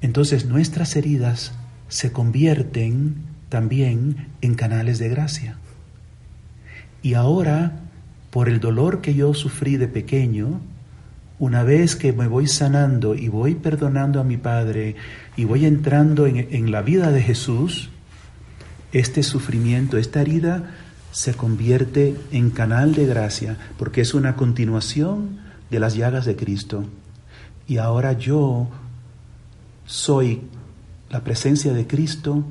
[0.00, 1.52] entonces nuestras heridas
[1.88, 3.16] se convierten
[3.48, 5.56] también en canales de gracia.
[7.02, 7.80] Y ahora,
[8.30, 10.60] por el dolor que yo sufrí de pequeño,
[11.38, 14.96] una vez que me voy sanando y voy perdonando a mi Padre
[15.36, 17.90] y voy entrando en, la vida de Jesús,
[18.92, 20.70] este sufrimiento, esta herida
[21.16, 25.38] se convierte en canal de gracia porque es una continuación
[25.70, 26.84] de las llagas de Cristo.
[27.66, 28.68] Y ahora yo
[29.86, 30.42] soy
[31.08, 32.44] la presencia de Cristo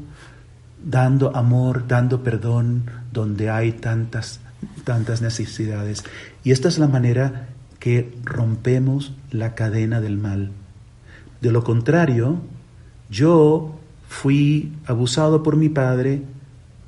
[0.84, 4.40] dando amor, dando perdón donde hay tantas,
[4.84, 6.04] tantas necesidades.
[6.44, 10.50] Y esta es la manera que rompemos la cadena del mal.
[11.40, 12.42] De lo contrario,
[13.12, 13.78] yo
[14.10, 16.24] fui abusado por mi padre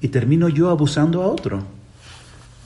[0.01, 1.63] y termino yo abusando a otro.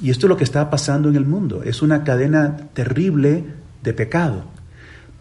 [0.02, 1.64] Y esto es lo que está pasando en el mundo.
[1.64, 3.44] Es una cadena terrible
[3.84, 4.46] de pecado.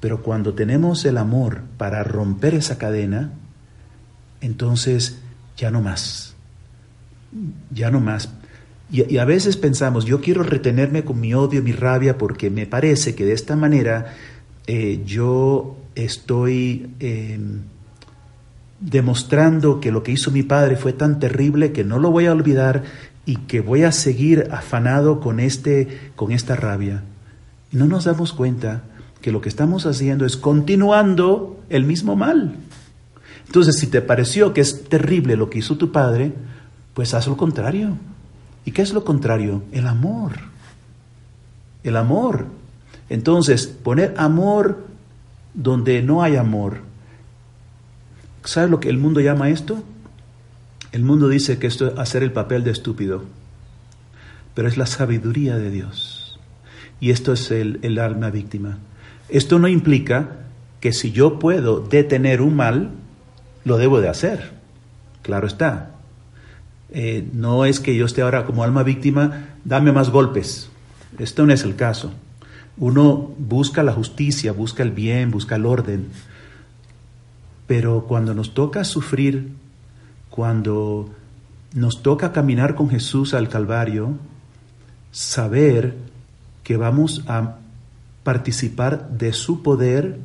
[0.01, 3.33] Pero cuando tenemos el amor para romper esa cadena,
[4.41, 5.19] entonces
[5.57, 6.35] ya no más.
[7.71, 8.31] Ya no más.
[8.91, 13.15] Y, a veces pensamos, yo quiero retenerme con mi odio, mi rabia, porque me parece
[13.15, 14.15] que de esta manera
[14.67, 17.61] eh, yo estoy em,
[18.81, 22.33] demostrando que lo que hizo mi padre fue tan terrible que no lo voy a
[22.33, 22.83] olvidar
[23.27, 27.03] y que voy a seguir afanado con, este, con esta rabia.
[27.73, 28.83] No nos damos cuenta
[29.21, 32.57] que lo que estamos haciendo es continuando el mismo mal.
[33.47, 36.33] Entonces, si te pareció que es terrible lo que hizo tu padre,
[36.95, 37.97] pues haz lo contrario.
[38.65, 39.63] ¿Y qué es lo contrario?
[39.73, 40.33] El amor.
[41.85, 42.47] El amor.
[43.09, 44.87] Entonces, poner amor
[45.55, 46.90] donde no hay amor.
[48.45, 49.83] ¿Sabes lo que el mundo llama esto?
[50.93, 53.25] El mundo dice que esto es hacer el papel de estúpido,
[54.55, 56.39] pero es la sabiduría de Dios.
[57.01, 58.79] Y esto es el, alma víctima.
[59.29, 60.39] Esto no implica
[60.81, 62.91] que si yo puedo detener un mal,
[63.65, 64.53] lo debo de hacer.
[65.23, 65.93] Claro está.
[66.91, 70.71] Eh, no es que yo esté ahora como alma víctima, dame más golpes.
[71.19, 72.13] Esto no es el caso.
[72.77, 76.09] Uno busca la justicia, busca el bien, busca el orden.
[77.71, 79.53] Pero cuando nos toca sufrir,
[80.29, 81.09] cuando
[81.73, 84.19] nos toca caminar con Jesús al Calvario,
[85.13, 85.95] saber
[86.65, 87.59] que vamos a
[88.25, 90.19] participar de su poder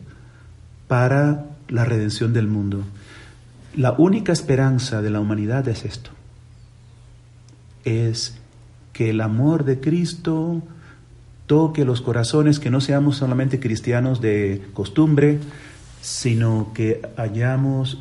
[0.87, 2.83] para la redención del mundo.
[3.75, 6.09] La única esperanza de la humanidad es esto,
[7.83, 8.39] es
[8.91, 10.63] que el amor de Cristo
[11.45, 15.41] toque los corazones, que no seamos solamente cristianos de costumbre,
[16.05, 17.97] sino que hayamos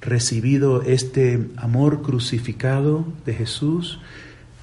[0.00, 3.98] recibido este amor crucificado de Jesús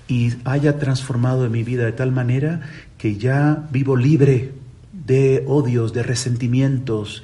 [0.07, 2.61] y haya transformado mi vida de tal manera
[2.97, 4.53] que ya vivo libre
[4.93, 7.21] de odios, de resentimientos,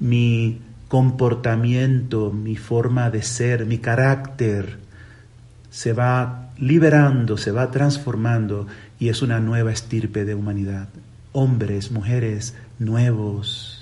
[0.00, 4.80] mi comportamiento, mi forma de ser, mi carácter
[5.70, 8.66] se va liberando, se va transformando
[8.98, 10.88] y es una nueva estirpe de humanidad.
[11.30, 13.75] Hombres, mujeres nuevos,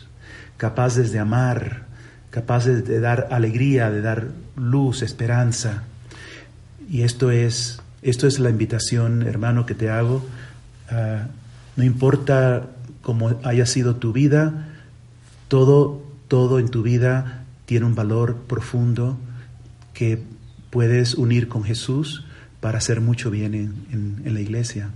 [0.56, 1.84] capaces de amar,
[2.30, 5.84] capaces de dar alegría, de dar luz, esperanza.
[6.88, 10.24] Y esto es, esto es la invitación, hermano, que te hago.
[10.90, 11.28] Ah,
[11.76, 12.66] no importa
[13.02, 14.68] cómo haya sido tu vida,
[15.48, 19.16] todo todo en tu vida tiene un valor profundo
[19.92, 20.18] que
[20.70, 22.24] puedes unir con Jesús
[22.60, 24.90] para hacer mucho bien en, la iglesia.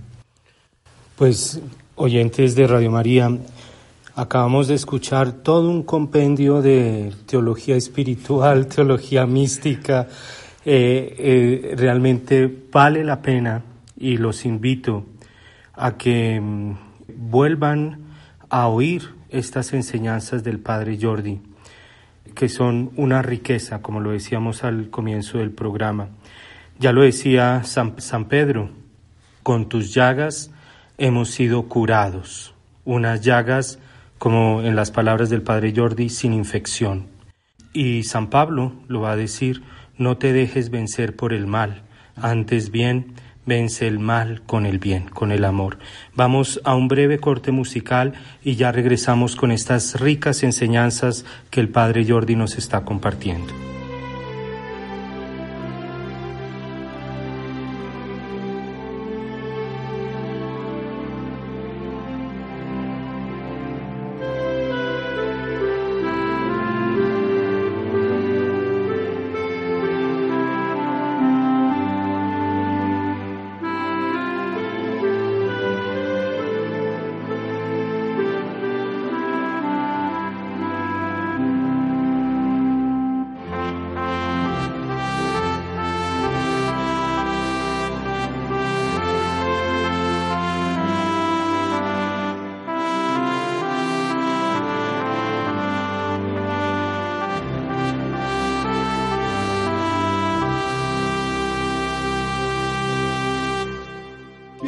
[1.15, 1.61] Pues
[1.95, 3.29] oyentes de Radio María,
[4.19, 10.07] acabamos de escuchar todo un compendio de teología espiritual, teología mística.
[10.65, 13.63] Eh, eh, realmente vale la pena
[13.97, 15.05] y los invito
[15.73, 16.73] a que mm,
[17.15, 18.01] vuelvan
[18.49, 21.39] a oír estas enseñanzas del Padre Jordi,
[22.35, 26.09] que son una riqueza, como lo decíamos al comienzo del programa.
[26.77, 28.69] Ya lo decía San, San Pedro,
[29.43, 30.51] con tus llagas
[30.97, 32.53] hemos sido curados,
[32.83, 33.79] unas llagas,
[34.19, 37.07] como en las palabras del Padre Jordi, sin infección.
[37.73, 39.63] Y San Pablo lo va a decir,
[39.97, 41.81] no te dejes vencer por el mal,
[42.15, 43.13] antes bien,
[43.45, 45.79] vence el mal con el bien, con el amor.
[46.15, 51.69] Vamos a un breve corte musical y ya regresamos con estas ricas enseñanzas que el
[51.69, 53.51] Padre Jordi nos está compartiendo.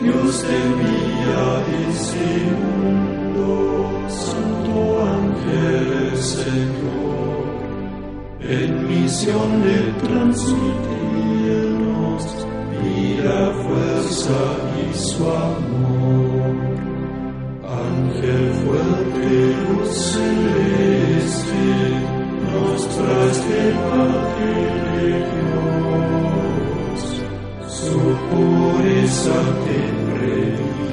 [0.01, 1.45] Dios de vida
[1.89, 3.47] ese mundo,
[4.09, 4.75] Santo
[5.19, 7.45] Ángel Señor,
[8.41, 12.23] en misión de transmitirnos
[12.81, 14.39] vida, fuerza
[14.81, 16.00] y su amor.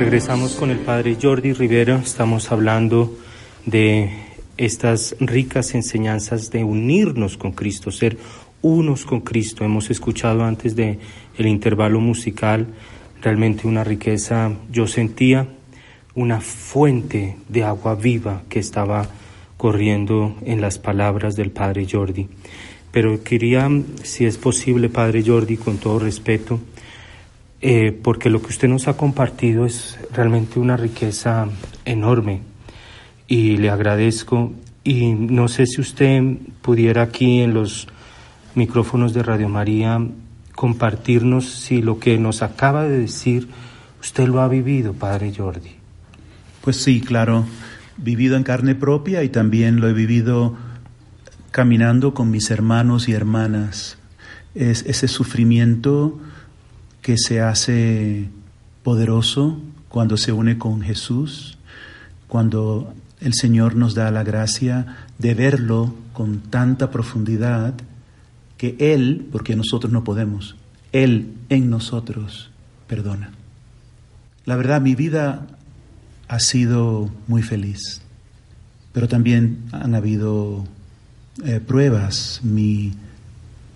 [0.09, 3.19] Regresamos con el Padre Jordi Rivera, estamos hablando
[3.67, 4.09] de
[4.57, 8.17] estas ricas enseñanzas de unirnos con Cristo, ser
[8.63, 9.67] unos con Cristo.
[9.67, 10.99] Hemos escuchado antes de
[11.37, 12.69] el intervalo musical
[13.21, 14.51] realmente una riqueza.
[14.73, 15.47] Yo sentía
[16.15, 19.07] una fuente de agua viva que estaba
[19.59, 22.29] corriendo en las palabras del Padre Jordi.
[22.93, 23.71] Pero quería,
[24.05, 26.61] si es posible, Padre Jordi, con todo respeto,
[27.61, 31.49] eh, porque lo que usted nos ha compartido es realmente una riqueza
[31.85, 32.43] enorme
[33.27, 34.53] y le agradezco.
[34.85, 36.23] Y no sé si usted
[36.63, 37.89] pudiera aquí en los
[38.55, 40.01] micrófonos de Radio María
[40.55, 43.49] compartirnos si lo que nos acaba de decir
[44.01, 45.73] usted lo ha vivido, Padre Jordi.
[46.63, 47.45] Pues sí, claro,
[47.97, 50.57] vivido en carne propia y también lo he vivido
[51.51, 53.99] caminando con mis hermanos y hermanas.
[54.55, 56.19] Es ese sufrimiento
[57.09, 58.29] que se hace
[58.83, 61.57] poderoso cuando se une con Jesús,
[62.27, 62.93] cuando
[63.23, 67.73] el Señor nos da la gracia de verlo con tanta profundidad
[68.59, 70.57] que Él, porque nosotros no podemos,
[70.93, 72.51] Él en nosotros
[72.87, 73.31] perdona.
[74.45, 75.47] La verdad, mi vida
[76.29, 78.03] ha sido muy feliz,
[78.93, 80.67] pero también han habido
[81.43, 82.41] eh, pruebas.
[82.43, 82.93] Mi,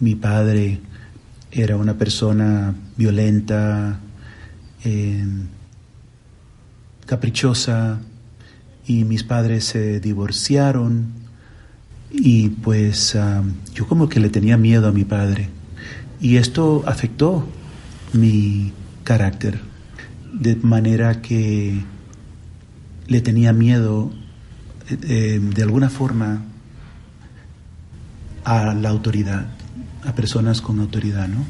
[0.01, 0.83] mi padre
[1.53, 4.01] era una persona violenta,
[4.85, 5.25] eh,
[7.07, 8.01] caprichosa,
[8.87, 11.13] y mis padres se divorciaron
[12.11, 15.49] y pues um, yo como que le tenía miedo a mi padre
[16.21, 17.49] y esto afectó
[18.13, 18.73] mi
[19.05, 19.61] carácter
[20.33, 21.81] de manera que
[23.07, 24.11] le tenía miedo
[24.91, 26.43] eh, eh, de alguna forma
[28.45, 29.47] a la autoridad,
[30.05, 31.45] a personas con autoridad, ¿no?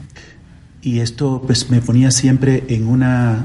[0.82, 3.44] Y esto pues me ponía siempre en una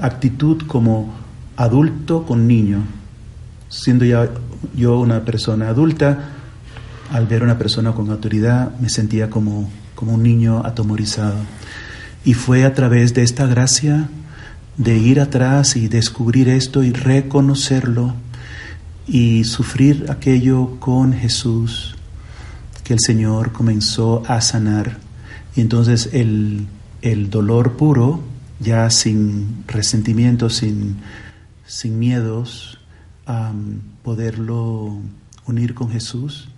[0.00, 1.14] actitud como
[1.56, 2.82] adulto con niño,
[3.68, 4.28] siendo ya
[4.76, 6.30] yo una persona adulta,
[7.10, 11.36] al ver a una persona con autoridad me sentía como, como un niño atomorizado.
[12.24, 14.08] Y fue a través de esta gracia
[14.76, 18.14] de ir atrás y descubrir esto y reconocerlo
[19.06, 21.96] y sufrir aquello con Jesús
[22.84, 24.98] que el Señor comenzó a sanar.
[25.54, 26.66] Y entonces el,
[27.02, 28.20] el dolor puro,
[28.60, 30.96] ya sin resentimiento, sin,
[31.66, 32.78] sin miedos,
[34.02, 34.98] poderlo
[35.46, 36.48] unir con Jesús,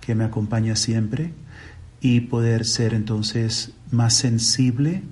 [0.00, 1.32] que me acompaña siempre,
[2.00, 5.02] y poder ser entonces más sensible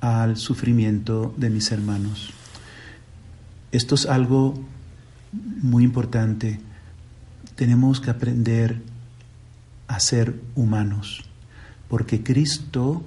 [0.00, 2.32] al sufrimiento de mis hermanos.
[3.72, 4.54] Esto es algo
[5.32, 6.60] muy importante.
[7.54, 8.82] Tenemos que aprender
[9.88, 11.24] a ser humanos,
[11.88, 13.04] porque Cristo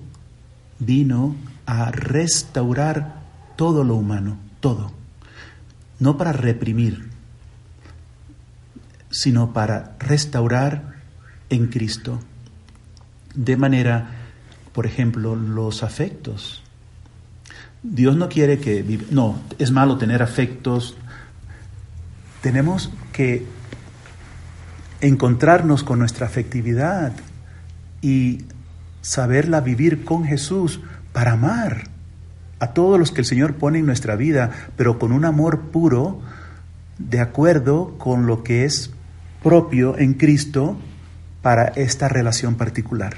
[0.79, 3.21] vino a restaurar
[3.55, 4.99] todo lo humano, todo
[5.99, 7.09] no para reprimir,
[9.11, 10.95] sino para restaurar
[11.49, 12.19] en Cristo.
[13.35, 14.09] De manera,
[14.73, 16.63] por ejemplo, los afectos.
[17.83, 19.05] Dios no quiere que...
[19.11, 20.95] No, es malo tener afectos.
[22.41, 23.45] Tenemos que
[25.01, 27.13] encontrarnos con nuestra afectividad
[28.01, 28.45] y
[29.01, 30.81] saberla vivir con Jesús
[31.13, 31.83] para amar
[32.59, 36.21] a todos los que el Señor pone en nuestra vida, pero con un amor puro,
[36.97, 38.91] de acuerdo con lo que es
[39.41, 40.77] propio en Cristo
[41.41, 43.15] para esta relación particular.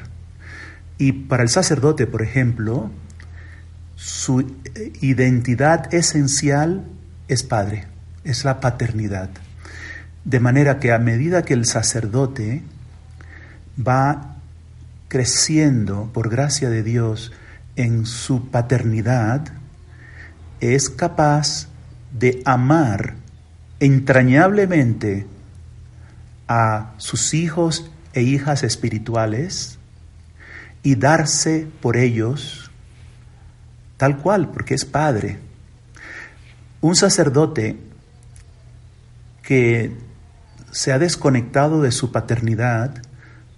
[0.99, 2.91] Y para el sacerdote, por ejemplo,
[3.95, 4.45] su
[5.01, 6.85] identidad esencial
[7.27, 7.87] es padre,
[8.23, 9.31] es la paternidad.
[10.23, 12.61] De manera que a medida que el sacerdote
[13.79, 14.35] va
[15.07, 17.31] creciendo por gracia de Dios
[17.75, 19.47] en su paternidad
[20.59, 21.67] es capaz
[22.17, 23.15] de amar
[23.79, 25.25] entrañablemente
[26.47, 29.79] a sus hijos e hijas espirituales
[30.83, 32.69] y darse por ellos
[33.97, 35.37] tal cual, porque es padre.
[36.81, 37.77] Un sacerdote
[39.43, 39.95] que
[40.71, 43.01] se ha desconectado de su paternidad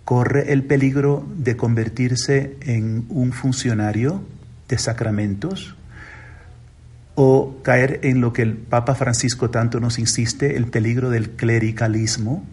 [0.04, 4.24] corre el peligro de convertirse en un funcionario
[4.68, 5.76] de sacramentos,
[7.16, 12.44] o caer en lo que el Papa Francisco tanto nos insiste, el peligro del clericalismo,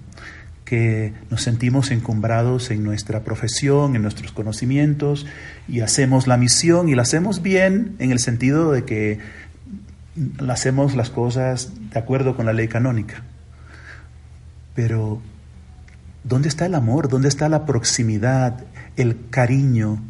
[0.65, 5.27] que nos sentimos encumbrados en nuestra profesión, en nuestros conocimientos,
[5.67, 9.19] y hacemos la misión y la hacemos bien en el sentido de que
[10.49, 13.25] hacemos las cosas de acuerdo con la ley canónica.
[14.75, 15.21] Pero,
[16.25, 17.09] ¿dónde está el amor?
[17.09, 18.65] ¿Dónde está la proximidad,
[18.97, 20.03] el cariño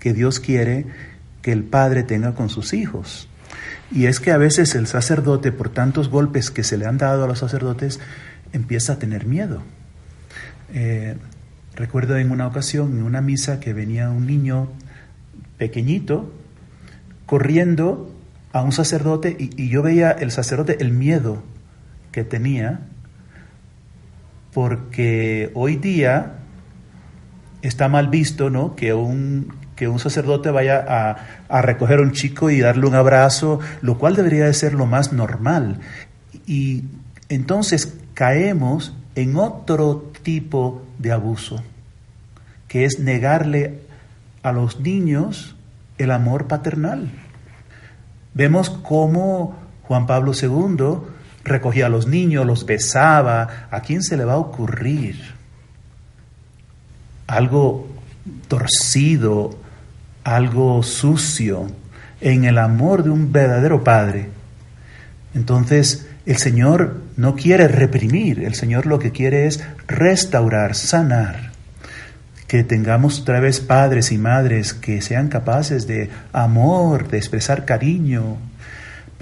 [0.00, 0.86] que Dios quiere
[1.42, 3.28] que el Padre tenga con sus hijos?
[3.90, 7.24] Y es que a veces el sacerdote, por tantos golpes que se le han dado
[7.24, 8.00] a los sacerdotes,
[8.52, 9.62] empieza a tener miedo.
[10.72, 11.16] Eh,
[11.76, 14.68] recuerdo en una ocasión, en una misa, que venía un niño
[15.58, 16.32] pequeñito
[17.26, 18.10] corriendo
[18.52, 21.42] a un sacerdote y, yo veía el sacerdote el miedo
[22.12, 22.80] que tenía,
[24.54, 26.36] porque hoy día
[27.60, 28.76] está mal visto ¿no?
[28.76, 31.16] que, un, que un sacerdote vaya a,
[31.48, 34.86] a, recoger a un chico y darle un abrazo, lo cual debería de ser lo
[34.86, 35.80] más normal.
[36.46, 36.84] Y
[37.28, 41.60] entonces caemos en otro tipo de abuso,
[42.68, 43.80] que es negarle
[44.44, 45.56] a los niños
[45.98, 47.10] el amor paternal.
[48.34, 51.13] Vemos cómo Juan Pablo II
[51.44, 53.68] recogía a los niños, los besaba.
[53.70, 55.20] ¿A quién se le va a ocurrir
[57.26, 57.88] algo
[58.48, 59.56] torcido,
[60.24, 61.68] algo sucio
[62.20, 64.28] en el amor de un verdadero padre?
[65.34, 71.52] Entonces, el Señor no quiere reprimir, el Señor lo que quiere es restaurar, sanar.
[72.46, 78.36] Que tengamos otra vez padres y madres que sean capaces de amor, de expresar cariño.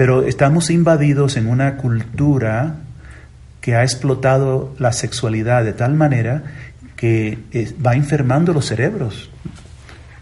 [0.02, 2.74] Pero estamos invadidos en una cultura
[3.60, 6.42] que ha explotado la sexualidad de tal manera
[6.96, 7.38] que
[7.86, 9.30] va enfermando los cerebros,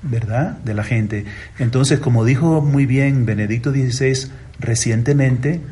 [0.03, 0.59] ¿verdad?
[0.67, 1.25] De la gente.
[1.59, 5.63] Entonces, como dijo muy bien Benedicto XVI recientemente,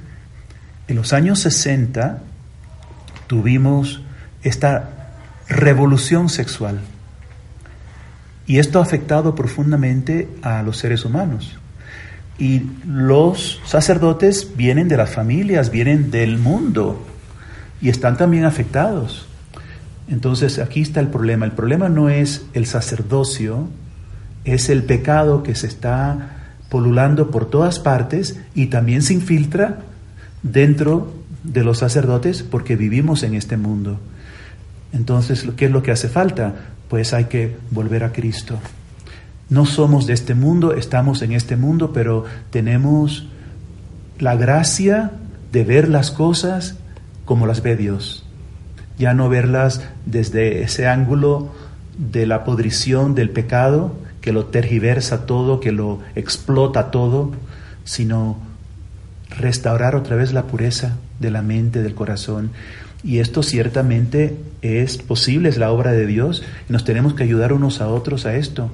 [0.88, 2.20] en los años 60
[3.26, 4.00] tuvimos
[4.42, 4.88] esta
[5.50, 6.80] revolución sexual
[8.46, 11.58] y esto ha afectado profundamente a los seres humanos.
[12.38, 17.04] Y los sacerdotes vienen de las familias, vienen del mundo
[17.80, 19.26] y están también afectados.
[20.08, 21.44] Entonces aquí está el problema.
[21.44, 23.68] El problema no es el sacerdocio,
[24.44, 29.80] es el pecado que se está polulando por todas partes y también se infiltra
[30.42, 31.12] dentro
[31.44, 33.98] de los sacerdotes porque vivimos en este mundo.
[34.92, 36.54] Entonces, ¿qué es lo que hace falta?
[36.88, 38.58] Pues hay que volver a Cristo.
[39.50, 43.28] No somos de este mundo, estamos en este mundo, pero tenemos
[44.18, 45.12] la gracia
[45.52, 46.76] de ver las cosas
[47.24, 48.24] como las ve Dios.
[48.98, 51.48] Ya no verlas desde ese ángulo
[51.96, 57.32] de la podrición del pecado, que lo tergiversa todo, que lo explota todo,
[57.84, 58.36] sino
[59.30, 62.50] restaurar otra vez la pureza de la mente, del corazón.
[63.04, 67.52] Y esto ciertamente es posible, es la obra de Dios, y nos tenemos que ayudar
[67.52, 68.70] unos a otros a esto.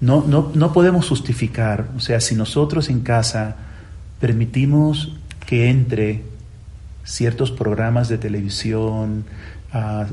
[0.00, 3.56] No, no, no podemos justificar, o sea, si nosotros en casa
[4.20, 5.16] permitimos
[5.46, 6.22] que entre
[7.04, 9.24] ciertos programas de televisión,
[9.72, 10.06] ah,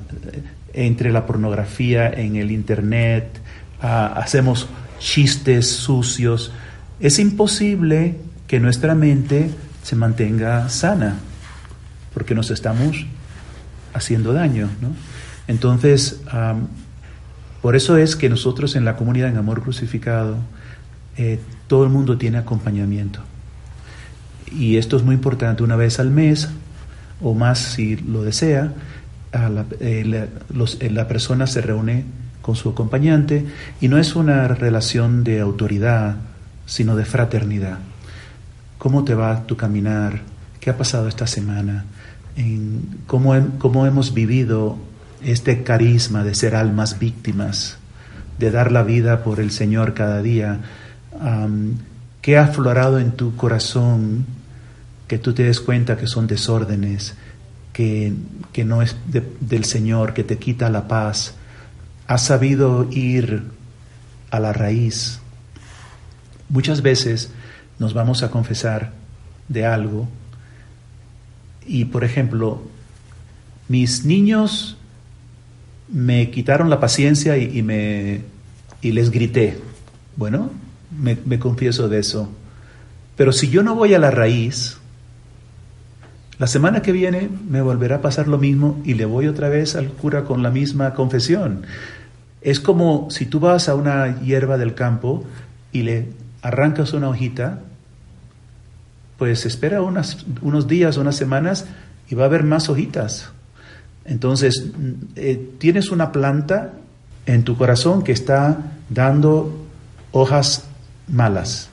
[0.74, 3.42] entre la pornografía en el Internet,
[3.82, 4.68] ah, hacemos
[5.00, 6.54] chistes sucios,
[7.00, 8.16] es imposible
[8.48, 9.50] que nuestra mente
[9.82, 11.18] se mantenga sana,
[12.14, 13.06] porque nos estamos
[13.94, 14.70] haciendo daño.
[14.82, 14.90] ¿no?
[15.48, 16.22] Entonces,
[17.64, 20.36] por eso es que nosotros en la comunidad en Amor Crucificado,
[21.16, 23.22] eh, todo el mundo tiene acompañamiento.
[24.52, 26.50] Y esto es muy importante, una vez al mes
[27.22, 28.74] o más si lo desea,
[29.32, 30.28] la, eh,
[30.82, 32.04] eh, la persona se reúne
[32.42, 33.46] con su acompañante
[33.80, 36.18] y no es una relación de autoridad,
[36.66, 37.78] sino de fraternidad.
[38.78, 40.20] ¿Cómo te va tu caminar?
[40.60, 41.86] ¿Qué ha pasado esta semana?
[43.08, 44.78] Cómo, cómo hemos vivido
[45.24, 47.78] este carisma de ser almas víctimas,
[48.40, 50.60] de dar la vida por el Señor cada día.
[52.22, 54.26] ¿Qué ha aflorado en tu corazón
[55.08, 57.16] que tú te des cuenta que son desórdenes,
[57.72, 58.14] que,
[58.52, 61.36] que no es del Señor, que te quita la paz?
[62.08, 63.44] ¿Has sabido ir
[64.32, 65.20] a la raíz?
[66.50, 67.32] Muchas veces
[67.80, 68.92] nos vamos a confesar
[69.48, 70.08] de algo
[71.66, 72.62] y, por ejemplo,
[73.68, 74.78] mis niños
[75.90, 78.22] me quitaron la paciencia y, me,
[78.82, 79.60] y les grité.
[80.16, 80.52] Bueno,
[80.92, 82.30] me, confieso de eso.
[83.16, 84.78] Pero si yo no voy a la raíz,
[86.40, 89.76] la semana que viene me volverá a pasar lo mismo y le voy otra vez
[89.76, 91.66] al cura con la misma confesión.
[92.42, 95.24] Es como si tú vas a una hierba del campo
[95.72, 96.08] y le
[96.42, 97.62] arrancas una hojita
[99.18, 101.66] pues espera unas, unos días, unas semanas
[102.10, 103.32] y va a haber más hojitas.
[104.06, 104.72] Entonces,
[105.16, 106.74] eh, tienes una planta
[107.26, 108.58] en tu corazón que está
[108.90, 109.66] dando
[110.12, 110.66] hojas
[111.08, 111.70] malas.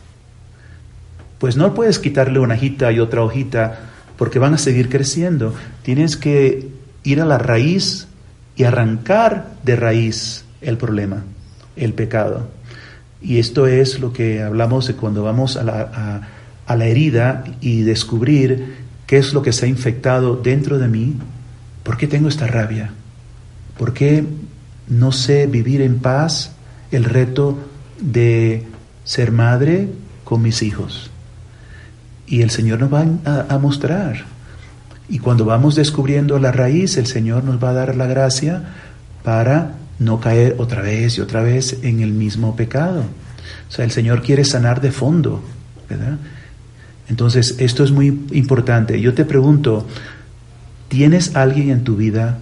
[1.38, 3.80] Pues no puedes quitarle una hojita y otra hojita
[4.16, 5.54] porque van a seguir creciendo.
[5.82, 6.68] Tienes que
[7.02, 8.06] ir a la raíz
[8.56, 11.24] y arrancar de raíz el problema,
[11.76, 12.48] el pecado.
[13.22, 16.28] Y esto es lo que hablamos de cuando vamos a la,
[16.66, 18.76] a la herida y descubrir
[19.06, 21.16] qué es lo que se ha infectado dentro de mí.
[21.82, 22.90] ¿Por qué tengo esta rabia?
[23.78, 24.24] ¿Por qué
[24.88, 26.52] no sé vivir en paz
[26.90, 27.58] el reto
[28.00, 28.66] de
[29.04, 29.88] ser madre
[30.24, 31.10] con mis hijos?
[32.26, 33.04] Y el Señor nos va
[33.48, 34.24] a, mostrar.
[35.08, 38.62] Y cuando vamos descubriendo la raíz, el Señor nos va a dar la gracia
[39.24, 43.00] para no caer otra vez y otra vez en el mismo pecado.
[43.68, 45.42] O sea, el Señor quiere sanar de fondo,
[45.88, 46.18] ¿verdad?
[47.08, 49.00] Entonces, esto es muy importante.
[49.00, 49.86] Yo te pregunto,
[50.90, 52.40] ¿tienes alguien en tu vida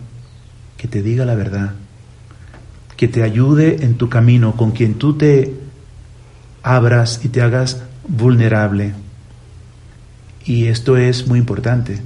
[0.78, 1.74] que te diga la verdad?
[2.96, 5.54] Que te ayude en tu camino, con quien tú te
[6.62, 8.94] abras y te hagas vulnerable.
[10.46, 12.00] Y esto es muy importante,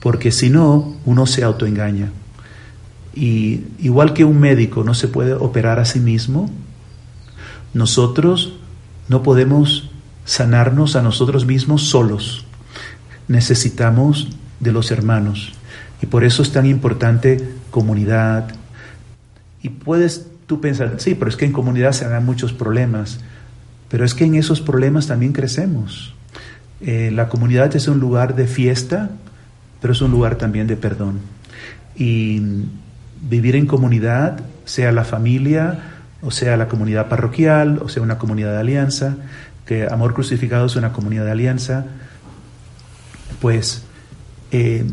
[0.00, 2.10] porque si no, uno se autoengaña.
[3.14, 6.50] Y igual que un médico no se puede operar a sí mismo,
[7.74, 8.54] nosotros
[9.08, 9.90] no podemos
[10.24, 12.46] sanarnos a nosotros mismos solos.
[13.28, 15.55] Necesitamos de los hermanos.
[16.02, 18.48] Y por eso es tan importante comunidad.
[19.62, 23.20] Y puedes tú pensar, sí, pero es que en comunidad se dan muchos problemas.
[23.88, 26.14] Pero es que en esos problemas también crecemos.
[26.80, 29.10] Eh, la comunidad es un lugar de fiesta,
[29.80, 31.20] pero es un lugar también de perdón.
[31.94, 32.42] Y
[33.22, 35.78] vivir en comunidad, sea la familia,
[36.22, 39.16] o sea la comunidad parroquial, o sea una comunidad de alianza,
[39.64, 41.86] que Amor Crucificado es una comunidad de alianza,
[43.40, 43.84] pues
[44.52, 44.84] eh,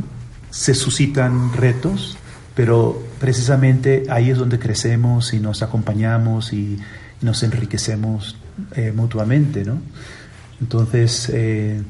[0.53, 2.15] se suscitan retos,
[2.53, 6.77] pero precisamente ahí es donde crecemos y nos acompañamos y
[7.21, 8.37] nos enriquecemos
[8.75, 9.79] eh, mutuamente, ¿no?
[10.61, 11.81] Entonces eh,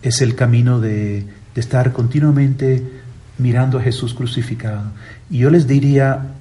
[0.00, 2.82] es el camino de, de estar continuamente
[3.36, 4.84] mirando a Jesús crucificado.
[5.28, 6.36] Y yo les diría,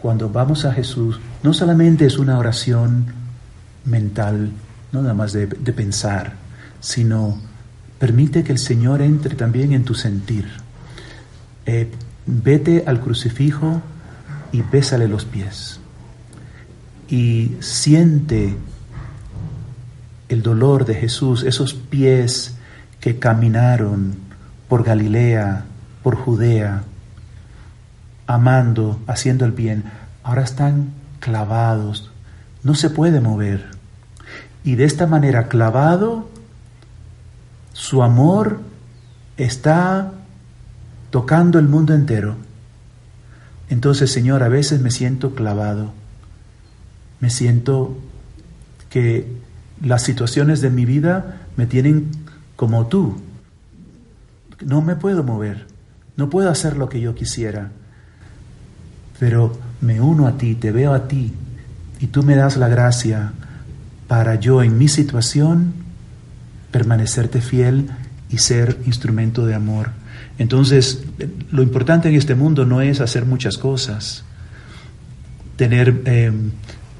[0.00, 3.06] cuando vamos a Jesús, no solamente es una oración
[3.84, 4.52] mental,
[4.92, 6.34] no nada más de, pensar,
[6.80, 7.40] sino
[7.98, 10.46] permite que el Señor entre también en tu sentir.
[11.70, 11.86] Eh,
[12.24, 13.82] vete al crucifijo
[14.52, 15.80] y bésale los pies.
[17.10, 18.56] Y siente
[20.30, 22.54] el dolor de Jesús, esos pies
[23.00, 24.16] que caminaron
[24.66, 25.66] por Galilea,
[26.02, 26.84] por Judea,
[28.26, 29.84] amando, haciendo el bien,
[30.22, 32.10] ahora están clavados,
[32.62, 33.66] no se puede mover
[34.64, 36.30] y de esta manera clavado,
[37.74, 38.60] su amor
[39.36, 40.12] está
[41.10, 42.36] tocando el mundo entero.
[43.70, 45.92] Entonces, Señor, a veces me siento clavado,
[47.20, 47.98] me siento
[48.90, 49.30] que
[49.82, 52.10] las situaciones de mi vida me tienen
[52.56, 53.20] como tú.
[54.64, 55.66] No me puedo mover,
[56.16, 57.70] no puedo hacer lo que yo quisiera,
[59.18, 61.32] pero me uno a ti, te veo a ti,
[62.00, 63.32] y tú me das la gracia
[64.06, 65.74] para yo en mi situación
[66.70, 67.90] permanecerte fiel
[68.30, 69.90] y ser instrumento de amor.
[70.38, 71.04] Entonces,
[71.50, 74.24] lo importante en este mundo no es hacer muchas cosas,
[75.56, 76.32] tener eh,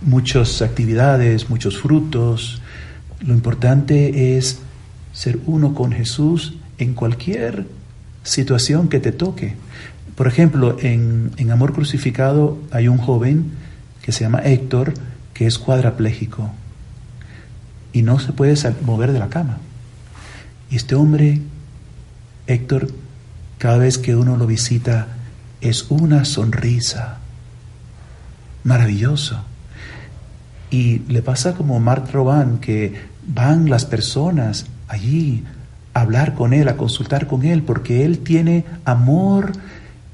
[0.00, 2.60] muchas actividades, muchos frutos.
[3.20, 4.58] Lo importante es
[5.12, 7.66] ser uno con Jesús en cualquier
[8.24, 9.54] situación que te toque.
[10.16, 13.52] Por ejemplo, en, en Amor Crucificado hay un joven
[14.02, 14.94] que se llama Héctor,
[15.32, 16.50] que es cuadraplégico
[17.92, 19.58] y no se puede mover de la cama.
[20.70, 21.40] Y este hombre,
[22.46, 22.88] Héctor,
[23.58, 25.08] cada vez que uno lo visita,
[25.60, 27.18] es una sonrisa.
[28.62, 29.42] Maravilloso.
[30.70, 32.94] Y le pasa como Mark Robán, que
[33.26, 35.44] van las personas allí
[35.92, 39.52] a hablar con él, a consultar con él, porque él tiene amor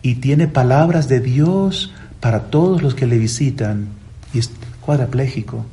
[0.01, 3.89] y tiene palabras de Dios para todos los que le visitan.
[4.33, 5.67] Y es cuadraplégico.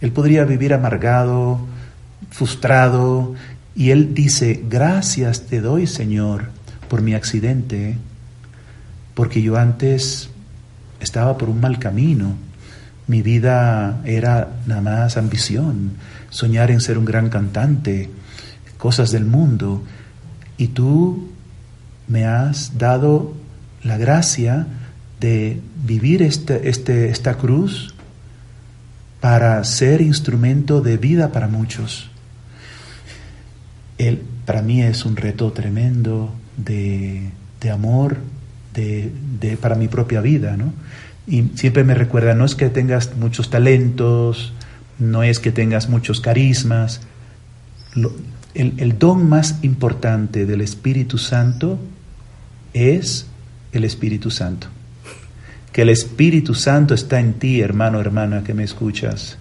[0.00, 1.60] Él podría vivir amargado,
[2.30, 3.34] frustrado,
[3.76, 6.57] y él dice, gracias te doy Señor
[6.88, 7.96] por mi accidente,
[9.14, 10.30] porque yo antes
[11.00, 12.36] estaba por un mal camino.
[13.06, 15.92] Mi vida era nada más ambición,
[16.30, 18.10] soñar en ser un gran cantante,
[18.76, 19.82] cosas del mundo.
[20.56, 21.28] Y tú
[22.06, 23.34] me has dado
[23.82, 24.66] la gracia
[25.20, 27.94] de vivir este, este, esta cruz
[29.20, 32.10] para ser instrumento de vida para muchos.
[33.96, 37.30] El, para mí es un reto tremendo de,
[37.72, 38.18] amor
[38.74, 40.72] de, para mi propia vida, ¿no?
[41.26, 44.52] Y siempre me recuerda, no es que tengas muchos talentos,
[44.98, 47.02] no es que tengas muchos carismas,
[48.54, 51.78] el, el don más importante del Espíritu Santo
[52.72, 53.26] es
[53.72, 54.68] el Espíritu Santo.
[55.72, 59.36] Que el Espíritu Santo está en ti, hermano, hermana, que me escuchas.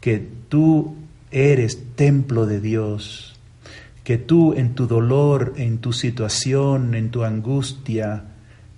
[0.00, 0.94] Que tú
[1.30, 3.35] eres templo de Dios
[4.06, 8.22] que tú en tu dolor, en tu situación, en tu angustia,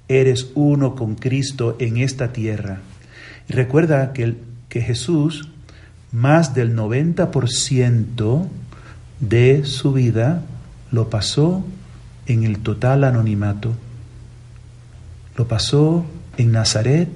[0.08, 2.80] eres uno con Cristo en esta tierra.
[3.46, 4.36] Y recuerda que,
[4.70, 5.50] que Jesús,
[6.12, 8.46] más del 90%
[9.20, 10.44] de su vida
[10.90, 11.62] lo pasó
[12.24, 13.74] en el total anonimato.
[15.36, 16.06] Lo pasó
[16.38, 17.10] en Nazaret,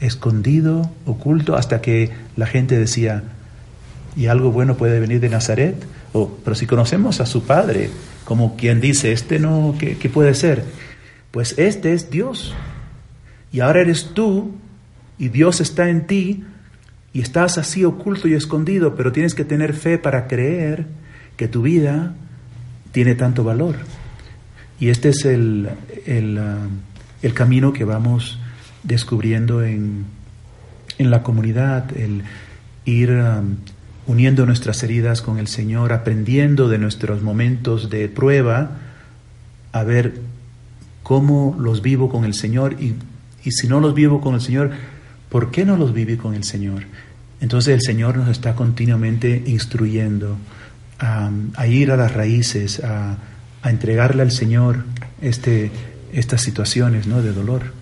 [0.00, 3.22] escondido, oculto, hasta que la gente decía,
[4.16, 5.76] ¿y algo bueno puede venir de Nazaret?
[6.12, 7.90] Pero si conocemos a su Padre,
[8.24, 10.64] como quien dice, este no, ¿qué, puede ser?
[11.30, 12.54] Pues este es Dios.
[13.50, 14.52] Y ahora eres tú
[15.18, 16.44] y Dios está en ti
[17.12, 20.86] y estás así oculto y escondido, pero tienes que tener fe para creer
[21.36, 22.14] que tu vida
[22.92, 23.76] tiene tanto valor.
[24.78, 25.68] Y este es el,
[26.06, 28.38] el, uh, camino que vamos
[28.82, 30.04] descubriendo en,
[30.98, 32.22] en la comunidad, el
[32.84, 33.56] ir um,
[34.06, 38.78] uniendo nuestras heridas con el Señor, aprendiendo de nuestros momentos de prueba,
[39.72, 40.14] a ver
[41.02, 42.96] cómo los vivo con el Señor y,
[43.50, 44.70] si no los vivo con el Señor,
[45.28, 46.84] ¿por qué no los viví con el Señor?
[47.40, 50.36] Entonces el Señor nos está continuamente instruyendo
[50.98, 53.16] a, ir a las raíces, a,
[53.62, 54.84] a entregarle al Señor
[55.20, 55.72] este,
[56.12, 57.22] estas situaciones ¿no?
[57.22, 57.72] de dolor.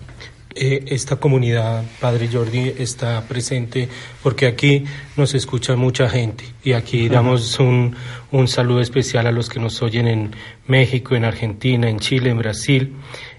[0.53, 3.87] Eh, esta comunidad, Padre Jordi, está presente
[4.21, 4.83] porque aquí
[5.15, 7.95] nos escucha mucha gente y aquí damos un,
[8.33, 10.31] un, saludo especial a los que nos oyen en
[10.67, 12.95] México, en Argentina, en Chile, en Brasil.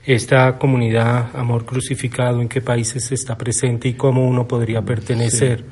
[0.06, 5.64] Esta comunidad, Amor Crucificado, ¿en qué países está presente y cómo uno podría pertenecer?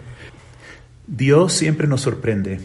[1.06, 2.60] Dios siempre nos sorprende.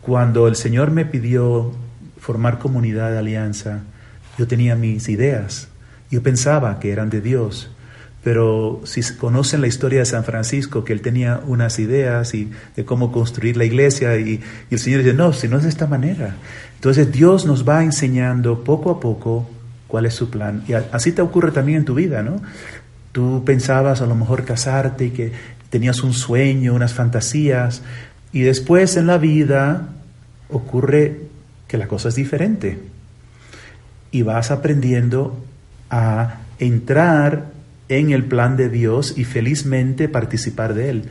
[0.00, 1.72] Cuando el Señor me pidió
[2.20, 3.82] formar comunidad de alianza,
[4.38, 5.68] yo tenía mis ideas
[6.10, 7.70] yo pensaba que eran de Dios,
[8.22, 12.84] pero si conocen la historia de San Francisco, que él tenía unas ideas y de
[12.84, 14.40] cómo construir la iglesia, y,
[14.70, 16.36] el Señor dice, no, si no es de esta manera.
[16.74, 19.48] Entonces Dios nos va enseñando poco a poco
[19.86, 20.62] cuál es su plan.
[20.68, 22.42] Y así te ocurre también en tu vida, ¿no?
[23.12, 25.32] Tú pensabas a lo mejor casarte y que
[25.70, 27.82] tenías un sueño, unas fantasías,
[28.32, 29.88] y después en la vida
[30.50, 31.20] ocurre
[31.66, 32.78] que la cosa es diferente.
[34.10, 35.36] Y vas aprendiendo
[35.90, 37.52] a entrar
[37.88, 41.04] en el plan de Dios y felizmente participar de él.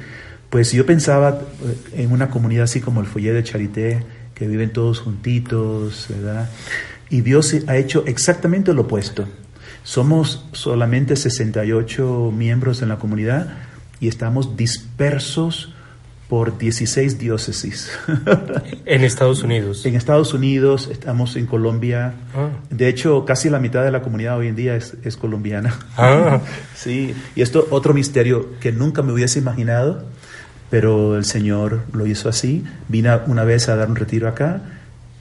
[0.49, 4.03] Pues yo pensaba eh, en una comunidad así como el Foyer de Charité,
[4.33, 6.49] que viven todos juntitos, ¿verdad?
[7.09, 9.27] Y Dios ha hecho exactamente lo opuesto.
[9.83, 13.57] Somos solamente 68 miembros en la comunidad
[13.99, 15.73] y estamos dispersos
[16.27, 17.89] por 16 diócesis.
[18.85, 19.85] en Estados Unidos.
[19.85, 22.13] En Estados Unidos, estamos en Colombia.
[22.35, 22.49] Ah.
[22.69, 25.77] De hecho, casi la mitad de la comunidad hoy en día es, es colombiana.
[25.95, 26.41] Ah.
[26.75, 30.05] sí, y esto otro misterio que nunca me hubiese imaginado,
[30.69, 32.65] pero el Señor lo hizo así.
[32.89, 34.61] Vine una vez a dar un retiro acá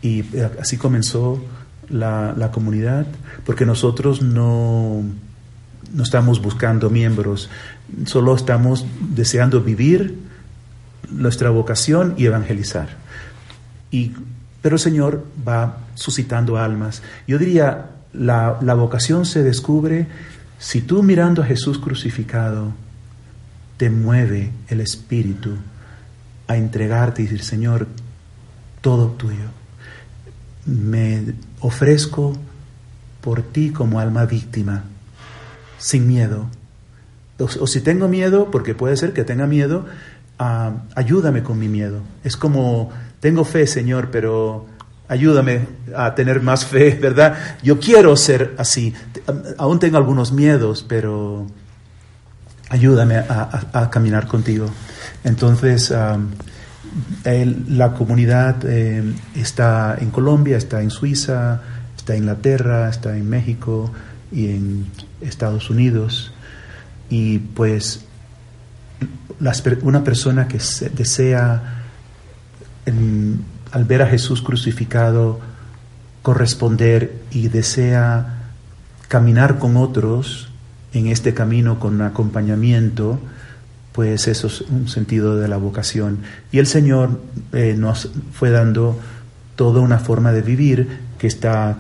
[0.03, 1.43] y eh, así comenzó
[1.89, 3.07] la, la comunidad,
[3.45, 5.05] porque nosotros no,
[5.95, 7.49] no estamos buscando miembros,
[8.07, 8.85] solo estamos
[9.15, 10.26] deseando vivir
[11.11, 12.88] nuestra vocación y evangelizar.
[13.90, 14.12] Y,
[14.62, 17.03] pero el Señor va suscitando almas.
[17.26, 20.07] Yo diría, la, la vocación se descubre
[20.59, 22.72] si tú mirando a Jesús crucificado
[23.76, 25.51] te mueve el Espíritu
[26.49, 27.86] a entregarte y decir, Señor,
[28.80, 29.51] todo tuyo.
[30.64, 32.36] Me ofrezco
[33.20, 34.84] por ti como alma víctima,
[35.78, 36.47] sin miedo.
[37.38, 39.86] o, si tengo miedo, porque puede ser que tenga miedo,
[40.39, 42.01] ayúdame con mi miedo.
[42.24, 44.66] Es como, tengo fe, Señor, pero
[45.09, 47.37] ayúdame a tener más fe, ¿verdad?
[47.62, 48.95] Yo quiero ser así.
[49.59, 51.47] Aún tengo algunos miedos, pero
[52.68, 54.66] ayúdame a, caminar contigo.
[55.24, 55.93] Entonces,
[57.24, 59.03] la comunidad eh,
[59.34, 61.61] está en Colombia, está en Suiza,
[61.97, 63.91] está en Inglaterra, está en México
[64.32, 64.87] y en
[65.20, 66.32] Estados Unidos.
[67.09, 68.06] Y pues
[69.82, 70.59] una persona que
[70.94, 71.82] desea,
[73.72, 75.40] al ver a Jesús crucificado,
[76.22, 78.51] corresponder y desea
[79.09, 80.49] caminar con otros
[80.92, 83.20] en este camino con acompañamiento,
[83.92, 86.18] pues eso es un sentido de la vocación.
[86.51, 87.20] Y el Señor
[87.53, 88.99] eh, nos fue dando
[89.57, 90.88] toda una forma de vivir
[91.18, 91.76] que está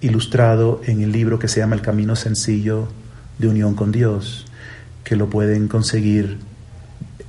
[0.00, 2.88] ilustrado en el libro que se llama El Camino Sencillo
[3.38, 4.46] de Unión con Dios,
[5.04, 6.38] que lo pueden conseguir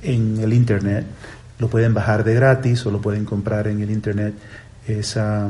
[0.02, 1.06] en el Internet,
[1.58, 4.34] lo pueden bajar de gratis o lo pueden comprar en el Internet.
[4.86, 5.48] Es a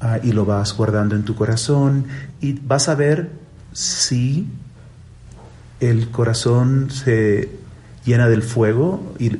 [0.00, 2.06] ah, y lo vas guardando en tu corazón
[2.40, 3.30] y vas a ver
[3.72, 4.46] si
[5.80, 7.50] el corazón se
[8.04, 9.32] llena del fuego y,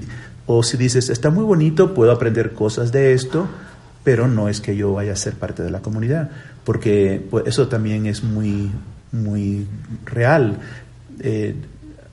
[0.46, 3.46] o si dices, está muy bonito, puedo aprender cosas de esto,
[4.04, 6.30] pero no es que yo vaya a ser parte de la comunidad,
[6.64, 8.70] porque pues, eso también es muy,
[9.22, 9.66] muy
[10.04, 10.58] real.
[11.20, 11.54] Eh,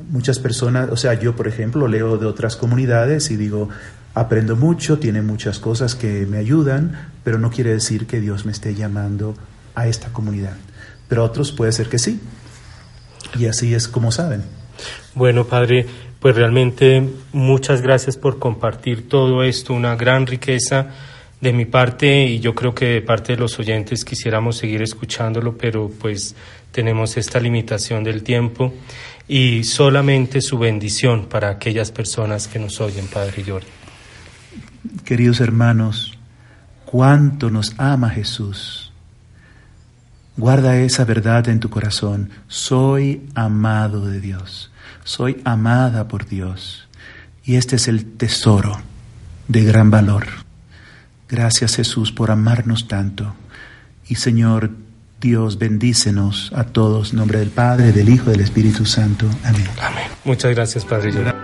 [0.10, 3.70] muchas personas, o sea, yo por ejemplo leo de otras comunidades y digo,
[4.14, 8.52] aprendo mucho, tiene muchas cosas que me ayudan, pero no quiere decir que Dios me
[8.52, 9.36] esté llamando
[9.76, 10.56] a esta comunidad.
[11.08, 12.20] Pero otros puede ser que sí.
[13.38, 14.44] Y así es como saben.
[15.16, 15.86] Bueno, Padre,
[16.20, 20.88] pues realmente muchas gracias por compartir todo esto, una gran riqueza
[21.42, 25.58] de mi parte y yo creo que de parte de los oyentes quisiéramos seguir escuchándolo,
[25.58, 26.36] pero pues
[26.74, 28.74] tenemos esta limitación del tiempo
[29.28, 33.68] y solamente su bendición para aquellas personas que nos oyen, Padre Jordi.
[35.06, 36.18] Queridos hermanos,
[36.86, 38.92] cuánto nos ama Jesús.
[40.36, 42.32] Guarda esa verdad en tu corazón.
[42.48, 44.72] Soy amado de Dios.
[45.04, 46.88] Soy amada por Dios.
[47.46, 48.82] Y este es el tesoro
[49.48, 50.26] de gran valor.
[51.30, 53.36] Gracias Jesús por amarnos tanto.
[54.08, 54.72] Y Señor,
[55.24, 57.12] Dios, bendícenos a todos.
[57.12, 59.26] En nombre del Padre, del Hijo, del Espíritu Santo.
[59.46, 59.66] Amén.
[59.82, 60.04] Amén.
[60.26, 61.43] Muchas gracias, Padre.